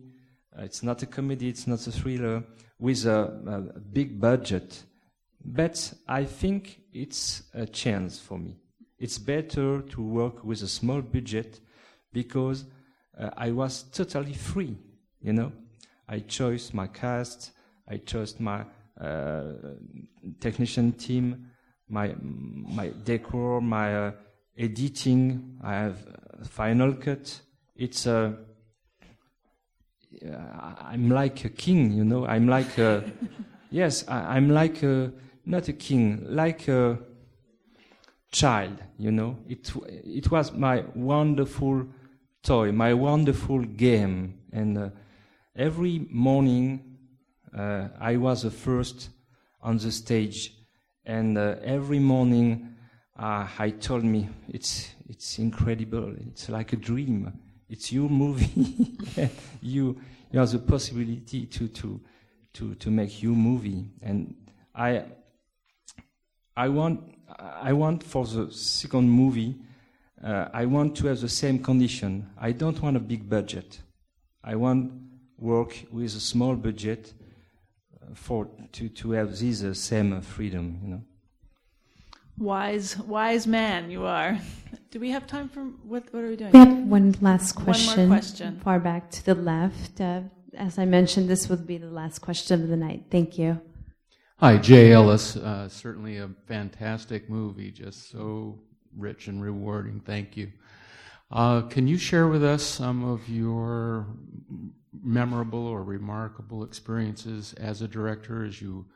it's 0.58 0.82
not 0.82 1.02
a 1.02 1.06
comedy, 1.06 1.48
it's 1.48 1.66
not 1.66 1.86
a 1.86 1.92
thriller 1.92 2.42
with 2.78 3.06
a, 3.06 3.70
a 3.74 3.80
big 3.80 4.20
budget. 4.20 4.82
But 5.44 5.92
I 6.08 6.24
think 6.24 6.80
it's 6.92 7.42
a 7.54 7.66
chance 7.66 8.18
for 8.18 8.38
me. 8.38 8.56
It's 8.98 9.18
better 9.18 9.82
to 9.82 10.02
work 10.02 10.42
with 10.44 10.62
a 10.62 10.68
small 10.68 11.02
budget 11.02 11.60
because 12.12 12.64
uh, 13.18 13.30
I 13.36 13.50
was 13.50 13.84
totally 13.84 14.32
free, 14.32 14.76
you 15.20 15.32
know. 15.32 15.52
I 16.08 16.20
chose 16.20 16.72
my 16.72 16.86
cast, 16.86 17.52
I 17.88 17.98
chose 17.98 18.40
my 18.40 18.64
uh, 19.00 19.52
technician 20.40 20.92
team, 20.92 21.50
my 21.88 22.14
my 22.20 22.92
decor, 23.04 23.60
my 23.60 24.06
uh, 24.06 24.12
editing. 24.56 25.58
I 25.62 25.74
have 25.74 25.98
Final 26.44 26.94
Cut. 26.94 27.40
It's 27.74 28.06
a 28.06 28.36
I'm 30.24 31.10
like 31.10 31.44
a 31.44 31.48
king, 31.48 31.92
you 31.92 32.04
know. 32.04 32.26
I'm 32.26 32.48
like 32.48 32.78
a, 32.78 33.04
yes, 33.70 34.04
I, 34.08 34.36
am 34.36 34.50
like 34.50 34.82
a, 34.82 35.12
not 35.44 35.68
a 35.68 35.72
king, 35.72 36.24
like 36.28 36.68
a 36.68 36.98
child, 38.30 38.78
you 38.98 39.10
know. 39.10 39.38
It 39.48 39.72
it 39.86 40.30
was 40.30 40.52
my 40.52 40.84
wonderful 40.94 41.86
toy, 42.42 42.72
my 42.72 42.94
wonderful 42.94 43.60
game, 43.60 44.38
and 44.52 44.78
uh, 44.78 44.88
every 45.54 46.06
morning 46.10 46.96
uh, 47.56 47.88
I 48.00 48.16
was 48.16 48.42
the 48.42 48.50
first 48.50 49.10
on 49.60 49.78
the 49.78 49.92
stage, 49.92 50.52
and 51.04 51.36
uh, 51.36 51.56
every 51.62 51.98
morning 51.98 52.74
uh, 53.18 53.48
I 53.58 53.70
told 53.70 54.04
me 54.04 54.28
it's 54.48 54.94
it's 55.08 55.38
incredible, 55.38 56.14
it's 56.30 56.48
like 56.48 56.72
a 56.72 56.76
dream 56.76 57.32
it's 57.68 57.92
your 57.92 58.08
movie. 58.08 58.50
you 59.62 60.00
you 60.30 60.38
have 60.38 60.50
the 60.50 60.58
possibility 60.58 61.46
to 61.46 61.68
to 61.68 62.00
to 62.54 62.74
to 62.74 62.90
make 62.90 63.22
your 63.22 63.34
movie, 63.34 63.90
and 64.02 64.34
I 64.74 65.04
I 66.56 66.68
want 66.68 67.00
I 67.38 67.72
want 67.72 68.02
for 68.02 68.24
the 68.26 68.50
second 68.52 69.10
movie. 69.10 69.56
Uh, 70.22 70.48
I 70.52 70.64
want 70.64 70.96
to 70.96 71.08
have 71.08 71.20
the 71.20 71.28
same 71.28 71.62
condition. 71.62 72.30
I 72.38 72.52
don't 72.52 72.80
want 72.80 72.96
a 72.96 73.00
big 73.00 73.28
budget. 73.28 73.80
I 74.42 74.54
want 74.56 74.92
work 75.38 75.84
with 75.92 76.16
a 76.16 76.20
small 76.20 76.56
budget 76.56 77.12
uh, 78.00 78.14
for 78.14 78.48
to 78.72 78.88
to 78.88 79.10
have 79.10 79.38
this 79.38 79.62
uh, 79.62 79.74
same 79.74 80.20
freedom. 80.22 80.78
You 80.82 80.88
know. 80.88 81.02
Wise, 82.38 82.98
wise 82.98 83.46
man 83.46 83.90
you 83.90 84.04
are. 84.04 84.38
Do 84.90 85.00
we 85.00 85.10
have 85.10 85.26
time 85.26 85.48
for 85.48 85.60
what? 85.60 86.12
What 86.12 86.22
are 86.22 86.28
we 86.28 86.36
doing? 86.36 86.52
We 86.52 86.58
have 86.58 86.78
one 86.84 87.14
last 87.20 87.52
question. 87.52 87.98
One 87.98 88.08
more 88.08 88.16
question. 88.18 88.60
Far 88.60 88.78
back 88.78 89.10
to 89.10 89.24
the 89.24 89.34
left. 89.34 90.00
Uh, 90.00 90.22
as 90.54 90.78
I 90.78 90.84
mentioned, 90.84 91.28
this 91.28 91.48
would 91.48 91.66
be 91.66 91.76
the 91.76 91.90
last 91.90 92.20
question 92.20 92.62
of 92.62 92.68
the 92.68 92.76
night. 92.76 93.04
Thank 93.10 93.38
you. 93.38 93.60
Hi, 94.38 94.58
Jay 94.58 94.92
Ellis. 94.92 95.36
Uh, 95.36 95.68
certainly 95.68 96.18
a 96.18 96.30
fantastic 96.46 97.28
movie, 97.28 97.70
just 97.70 98.10
so 98.10 98.58
rich 98.96 99.28
and 99.28 99.42
rewarding. 99.42 100.00
Thank 100.00 100.36
you. 100.36 100.52
Uh, 101.30 101.62
can 101.62 101.88
you 101.88 101.98
share 101.98 102.28
with 102.28 102.44
us 102.44 102.62
some 102.62 103.04
of 103.04 103.28
your 103.28 104.06
memorable 105.02 105.66
or 105.66 105.82
remarkable 105.82 106.64
experiences 106.64 107.54
as 107.54 107.82
a 107.82 107.88
director 107.88 108.44
as 108.44 108.60
you 108.60 108.86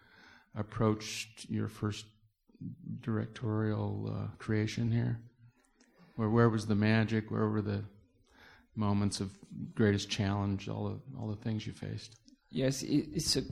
approached 0.54 1.48
your 1.50 1.68
first 1.68 2.06
directorial 3.00 4.12
uh, 4.14 4.36
creation 4.38 4.90
here? 4.90 5.20
Where 6.16 6.30
where 6.30 6.48
was 6.48 6.66
the 6.66 6.74
magic? 6.74 7.30
Where 7.30 7.48
were 7.48 7.62
the 7.62 7.84
moments 8.74 9.20
of 9.20 9.30
greatest 9.74 10.10
challenge, 10.10 10.68
all 10.68 10.88
the 10.88 11.18
all 11.18 11.28
the 11.28 11.42
things 11.42 11.66
you 11.66 11.72
faced? 11.72 12.16
Yes, 12.50 12.82
it, 12.82 13.08
it's 13.12 13.36
a 13.36 13.42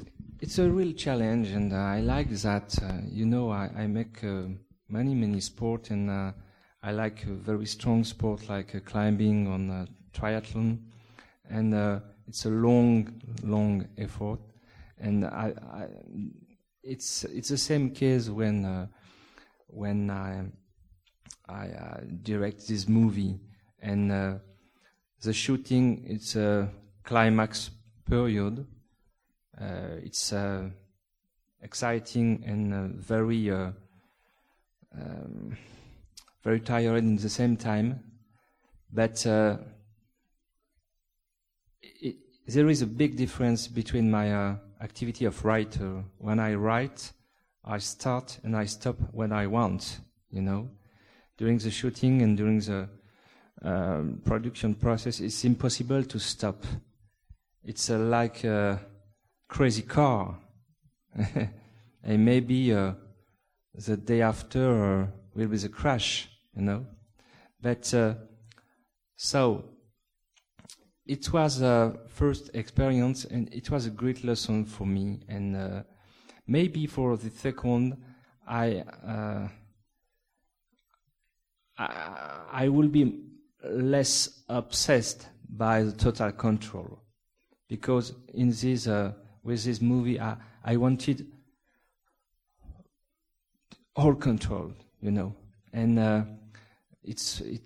it's 0.40 0.58
a 0.58 0.68
real 0.68 0.92
challenge, 0.92 1.48
and 1.48 1.72
uh, 1.72 1.76
I 1.76 2.00
like 2.00 2.30
that. 2.30 2.76
Uh, 2.82 2.98
you 3.08 3.26
know, 3.26 3.50
I, 3.50 3.70
I 3.76 3.86
make 3.86 4.22
uh, 4.24 4.48
many 4.88 5.14
many 5.14 5.40
sport, 5.40 5.90
and 5.90 6.10
uh, 6.10 6.32
I 6.82 6.92
like 6.92 7.24
a 7.24 7.32
very 7.32 7.66
strong 7.66 8.04
sport 8.04 8.48
like 8.48 8.74
uh, 8.74 8.80
climbing 8.80 9.46
on 9.46 9.70
uh, 9.70 9.86
triathlon, 10.12 10.78
and 11.48 12.02
it's 12.26 12.44
a 12.44 12.50
long 12.50 13.20
long 13.42 13.88
effort, 13.96 14.40
and 14.98 15.24
I, 15.24 15.54
I, 15.72 15.86
it's 16.82 17.24
it's 17.24 17.48
the 17.48 17.58
same 17.58 17.90
case 17.90 18.28
when 18.28 18.88
when 19.68 20.10
I 20.10 20.44
I 21.48 22.00
direct 22.22 22.68
this 22.68 22.88
movie, 22.88 23.38
and 23.80 24.40
the 25.22 25.32
shooting 25.32 26.04
it's 26.06 26.36
a 26.36 26.68
climax 27.04 27.70
period. 28.08 28.66
Uh, 29.60 29.96
it's 30.04 30.32
uh, 30.32 30.68
exciting 31.62 32.44
and 32.46 32.72
uh, 32.72 32.86
very 32.96 33.50
um, 33.50 33.74
very 36.44 36.60
tiring 36.60 37.16
at 37.16 37.22
the 37.22 37.28
same 37.28 37.56
time, 37.56 38.00
but 38.92 39.26
it, 41.82 42.16
there 42.46 42.68
is 42.68 42.82
a 42.82 42.86
big 42.86 43.16
difference 43.16 43.66
between 43.66 44.08
my 44.10 44.32
uh, 44.32 44.54
activity 44.80 45.24
of 45.24 45.44
writer. 45.44 46.04
When 46.18 46.38
I 46.38 46.54
write, 46.54 47.12
I 47.64 47.78
start 47.78 48.38
and 48.42 48.56
I 48.56 48.66
stop 48.66 48.96
when 49.12 49.32
I 49.32 49.46
want, 49.46 50.00
you 50.30 50.42
know. 50.42 50.70
During 51.36 51.58
the 51.58 51.70
shooting 51.70 52.22
and 52.22 52.36
during 52.36 52.60
the 52.60 52.88
um, 53.62 54.20
production 54.24 54.74
process, 54.74 55.20
it's 55.20 55.44
impossible 55.44 56.04
to 56.04 56.18
stop. 56.18 56.64
It's 57.64 57.90
uh, 57.90 57.98
like 57.98 58.44
a 58.44 58.80
crazy 59.48 59.82
car. 59.82 60.38
and 62.02 62.24
maybe 62.24 62.72
uh, 62.72 62.92
the 63.74 63.96
day 63.96 64.22
after 64.22 65.02
uh, 65.02 65.06
will 65.34 65.48
be 65.48 65.56
the 65.56 65.68
crash, 65.68 66.28
you 66.54 66.62
know. 66.62 66.86
But 67.60 67.92
uh, 67.94 68.14
so 69.16 69.64
it 71.06 71.32
was 71.32 71.60
a 71.62 71.98
first 72.08 72.50
experience, 72.54 73.24
and 73.24 73.52
it 73.52 73.70
was 73.70 73.86
a 73.86 73.90
great 73.90 74.24
lesson 74.24 74.64
for 74.64 74.86
me. 74.86 75.20
And 75.28 75.56
uh, 75.56 75.82
maybe 76.48 76.86
for 76.86 77.16
the 77.16 77.30
second, 77.30 77.96
I, 78.48 78.78
uh, 79.06 79.48
I 81.78 82.64
I 82.64 82.68
will 82.68 82.88
be 82.88 83.22
less 83.62 84.42
obsessed 84.48 85.28
by 85.48 85.84
the 85.84 85.92
total 85.92 86.32
control, 86.32 86.98
because 87.68 88.14
in 88.34 88.48
this 88.48 88.88
uh, 88.88 89.12
with 89.44 89.62
this 89.64 89.80
movie, 89.80 90.18
I, 90.18 90.36
I 90.64 90.76
wanted 90.76 91.26
all 93.94 94.14
control, 94.14 94.72
you 95.00 95.10
know, 95.10 95.34
and 95.72 95.98
uh, 95.98 96.22
it's 97.02 97.40
it 97.40 97.62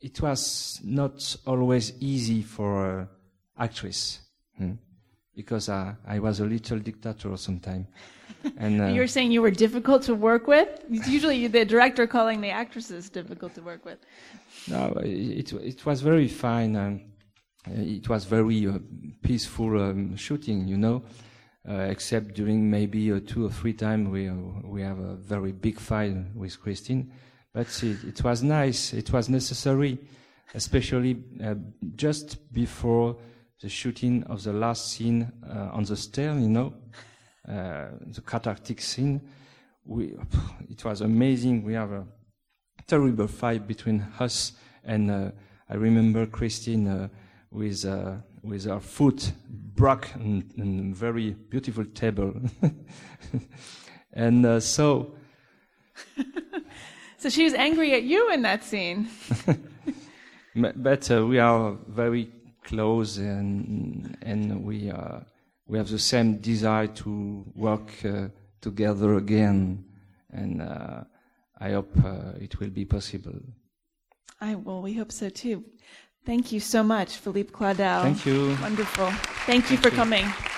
it 0.00 0.20
was 0.20 0.80
not 0.82 1.36
always 1.46 1.92
easy 2.00 2.42
for 2.42 3.00
an 3.00 3.08
actress. 3.58 4.20
Hmm? 4.56 4.72
Because 5.34 5.68
uh, 5.68 5.94
I 6.06 6.18
was 6.18 6.40
a 6.40 6.44
little 6.44 6.78
dictator 6.78 7.36
sometimes. 7.36 7.86
And 8.58 8.82
uh, 8.82 8.86
you're 8.86 9.06
saying 9.06 9.32
you 9.32 9.40
were 9.40 9.50
difficult 9.50 10.02
to 10.02 10.14
work 10.14 10.46
with. 10.46 10.68
It's 10.90 11.08
usually 11.08 11.46
the 11.46 11.64
director 11.64 12.06
calling 12.06 12.40
the 12.40 12.50
actresses 12.50 13.08
difficult 13.08 13.54
to 13.54 13.62
work 13.62 13.84
with. 13.84 13.98
No, 14.68 14.92
it 15.02 15.52
it 15.52 15.86
was 15.86 16.02
very 16.02 16.28
fine. 16.28 16.76
and. 16.76 17.00
Uh, 17.66 17.74
it 17.74 18.08
was 18.08 18.24
very 18.24 18.66
uh, 18.66 18.78
peaceful 19.22 19.80
um, 19.80 20.16
shooting, 20.16 20.66
you 20.66 20.76
know, 20.76 21.02
uh, 21.68 21.74
except 21.74 22.34
during 22.34 22.68
maybe 22.68 23.20
two 23.20 23.46
or 23.46 23.50
three 23.50 23.72
times 23.72 24.08
we 24.08 24.28
we 24.64 24.82
have 24.82 24.98
a 24.98 25.14
very 25.14 25.52
big 25.52 25.78
fight 25.78 26.12
with 26.34 26.60
Christine. 26.60 27.12
But 27.52 27.68
it, 27.84 28.02
it 28.02 28.24
was 28.24 28.42
nice. 28.42 28.92
It 28.92 29.12
was 29.12 29.28
necessary, 29.28 29.98
especially 30.54 31.22
just 31.94 32.52
before 32.52 33.16
the 33.62 33.68
shooting 33.68 34.24
of 34.24 34.42
the 34.42 34.52
last 34.52 34.90
scene 34.92 35.32
on 35.48 35.84
the 35.84 35.96
stair, 35.96 36.34
you 36.34 36.48
know, 36.48 36.74
the 37.46 38.22
cathartic 38.26 38.80
scene. 38.80 39.20
We, 39.84 40.14
it 40.68 40.84
was 40.84 41.00
amazing. 41.00 41.64
We 41.64 41.74
have 41.74 41.92
a 41.92 42.06
terrible 42.86 43.26
fight 43.26 43.66
between 43.66 44.06
us, 44.18 44.52
and 44.84 45.10
uh, 45.10 45.30
I 45.68 45.74
remember 45.74 46.26
Christine 46.26 46.86
uh, 46.88 47.08
with 47.50 47.84
uh, 47.84 48.16
with 48.42 48.64
her 48.64 48.80
foot 48.80 49.32
broke 49.48 50.08
and, 50.14 50.94
very 50.94 51.30
beautiful 51.30 51.84
table, 51.84 52.34
and 54.12 54.44
uh, 54.44 54.60
so. 54.60 55.14
so 57.18 57.28
she 57.28 57.44
was 57.44 57.54
angry 57.54 57.94
at 57.94 58.02
you 58.02 58.32
in 58.32 58.42
that 58.42 58.64
scene. 58.64 59.08
but 60.76 61.10
uh, 61.10 61.26
we 61.26 61.38
are 61.38 61.76
very 61.88 62.30
close, 62.64 63.18
and 63.18 64.16
and 64.22 64.64
we 64.64 64.90
uh, 64.90 65.20
we 65.66 65.78
have 65.78 65.88
the 65.88 65.98
same 65.98 66.38
desire 66.38 66.86
to 66.88 67.44
work 67.54 67.90
uh, 68.04 68.28
together 68.60 69.16
again, 69.16 69.84
and 70.32 70.62
uh, 70.62 71.04
I 71.60 71.72
hope 71.72 71.96
it 72.40 72.58
will 72.60 72.70
be 72.70 72.84
possible. 72.84 73.40
I 74.40 74.54
well, 74.54 74.82
we 74.82 74.94
hope 74.94 75.12
so 75.12 75.28
too. 75.28 75.64
Thank 76.24 76.52
you 76.52 76.60
so 76.60 76.82
much, 76.82 77.16
Philippe 77.16 77.50
Claudel. 77.52 78.02
Thank 78.02 78.26
you. 78.26 78.56
Wonderful. 78.60 79.10
Thank 79.46 79.70
you 79.70 79.76
Thank 79.76 79.82
for 79.82 79.88
you. 79.88 79.96
coming. 79.96 80.51